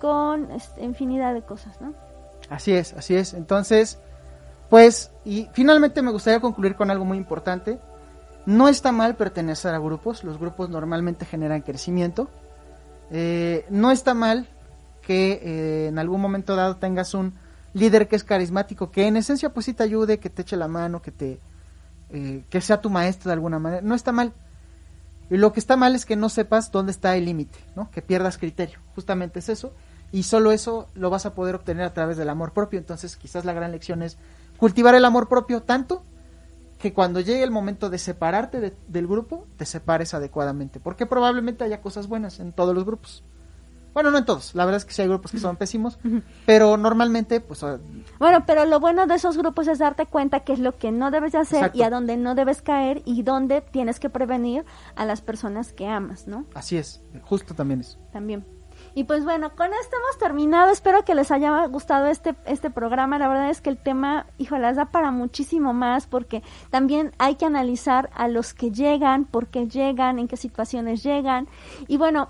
[0.00, 1.94] con este, infinidad de cosas, ¿no?
[2.50, 3.32] Así es, así es.
[3.32, 4.00] Entonces,
[4.68, 7.78] pues, y finalmente me gustaría concluir con algo muy importante.
[8.44, 12.28] No está mal pertenecer a grupos, los grupos normalmente generan crecimiento.
[13.12, 14.48] Eh, no está mal
[15.02, 17.34] que eh, en algún momento dado tengas un
[17.72, 20.66] líder que es carismático, que en esencia pues sí te ayude, que te eche la
[20.66, 21.38] mano, que te
[22.10, 24.32] eh, que sea tu maestro de alguna manera, no está mal.
[25.32, 27.90] Y lo que está mal es que no sepas dónde está el límite, ¿no?
[27.90, 28.80] Que pierdas criterio.
[28.94, 29.72] Justamente es eso.
[30.12, 32.78] Y solo eso lo vas a poder obtener a través del amor propio.
[32.78, 34.18] Entonces, quizás la gran lección es
[34.58, 36.04] cultivar el amor propio tanto
[36.78, 40.80] que cuando llegue el momento de separarte del grupo, te separes adecuadamente.
[40.80, 43.24] Porque probablemente haya cosas buenas en todos los grupos.
[43.94, 45.98] Bueno, no en todos, la verdad es que sí hay grupos que son pésimos,
[46.46, 47.64] pero normalmente, pues...
[48.18, 51.10] Bueno, pero lo bueno de esos grupos es darte cuenta qué es lo que no
[51.10, 54.64] debes de hacer y a dónde no debes caer y dónde tienes que prevenir
[54.96, 56.46] a las personas que amas, ¿no?
[56.54, 57.98] Así es, justo también es.
[58.12, 58.44] También.
[58.94, 60.70] Y pues bueno, con esto hemos terminado.
[60.70, 63.18] Espero que les haya gustado este, este programa.
[63.18, 67.46] La verdad es que el tema, híjole, da para muchísimo más porque también hay que
[67.46, 71.48] analizar a los que llegan, por qué llegan, en qué situaciones llegan.
[71.88, 72.28] Y bueno,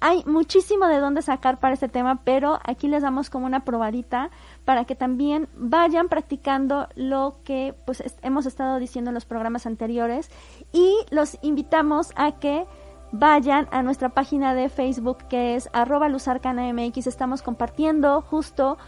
[0.00, 4.30] hay muchísimo de dónde sacar para este tema, pero aquí les damos como una probadita
[4.64, 10.30] para que también vayan practicando lo que pues hemos estado diciendo en los programas anteriores
[10.72, 12.66] y los invitamos a que
[13.12, 17.06] vayan a nuestra página de Facebook que es arroba luzarcanamx.
[17.06, 18.78] Estamos compartiendo justo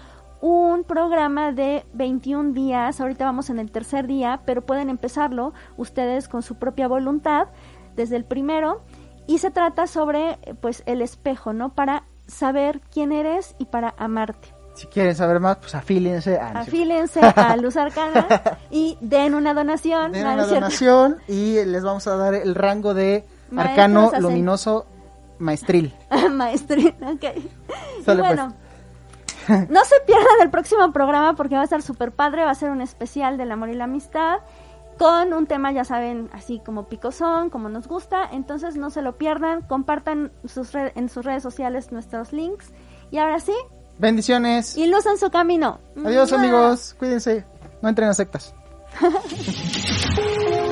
[0.41, 3.01] un programa de 21 días.
[3.01, 7.49] Ahorita vamos en el tercer día, pero pueden empezarlo ustedes con su propia voluntad
[7.97, 8.83] desde el primero.
[9.27, 11.75] Y se trata sobre pues el espejo, ¿no?
[11.75, 14.55] Para saber quién eres y para amarte.
[14.75, 16.61] Si quieren saber más, pues afílense a...
[16.61, 18.27] Afílense a Luz Arcana
[18.71, 20.13] y den una donación.
[20.13, 23.25] Den una donación y les vamos a dar el rango de
[23.57, 24.87] arcano luminoso
[25.39, 25.95] maestril.
[26.31, 27.25] maestril, ok.
[27.37, 28.19] y pues.
[28.19, 28.55] bueno,
[29.49, 32.71] no se pierdan el próximo programa porque va a estar súper padre, va a ser
[32.71, 34.39] un especial del amor y la amistad
[34.99, 38.29] con un tema, ya saben, así como picosón, como nos gusta.
[38.31, 42.73] Entonces no se lo pierdan, compartan sus en sus redes sociales nuestros links.
[43.11, 43.55] Y ahora sí.
[43.99, 44.77] Bendiciones.
[44.77, 45.81] Y luz en su camino.
[46.05, 47.45] Adiós amigos, cuídense,
[47.83, 48.55] no entren a sectas.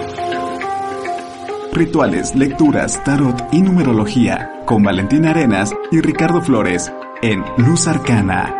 [1.73, 6.93] Rituales, lecturas, tarot y numerología con Valentina Arenas y Ricardo Flores
[7.23, 8.60] en Luz Arcana.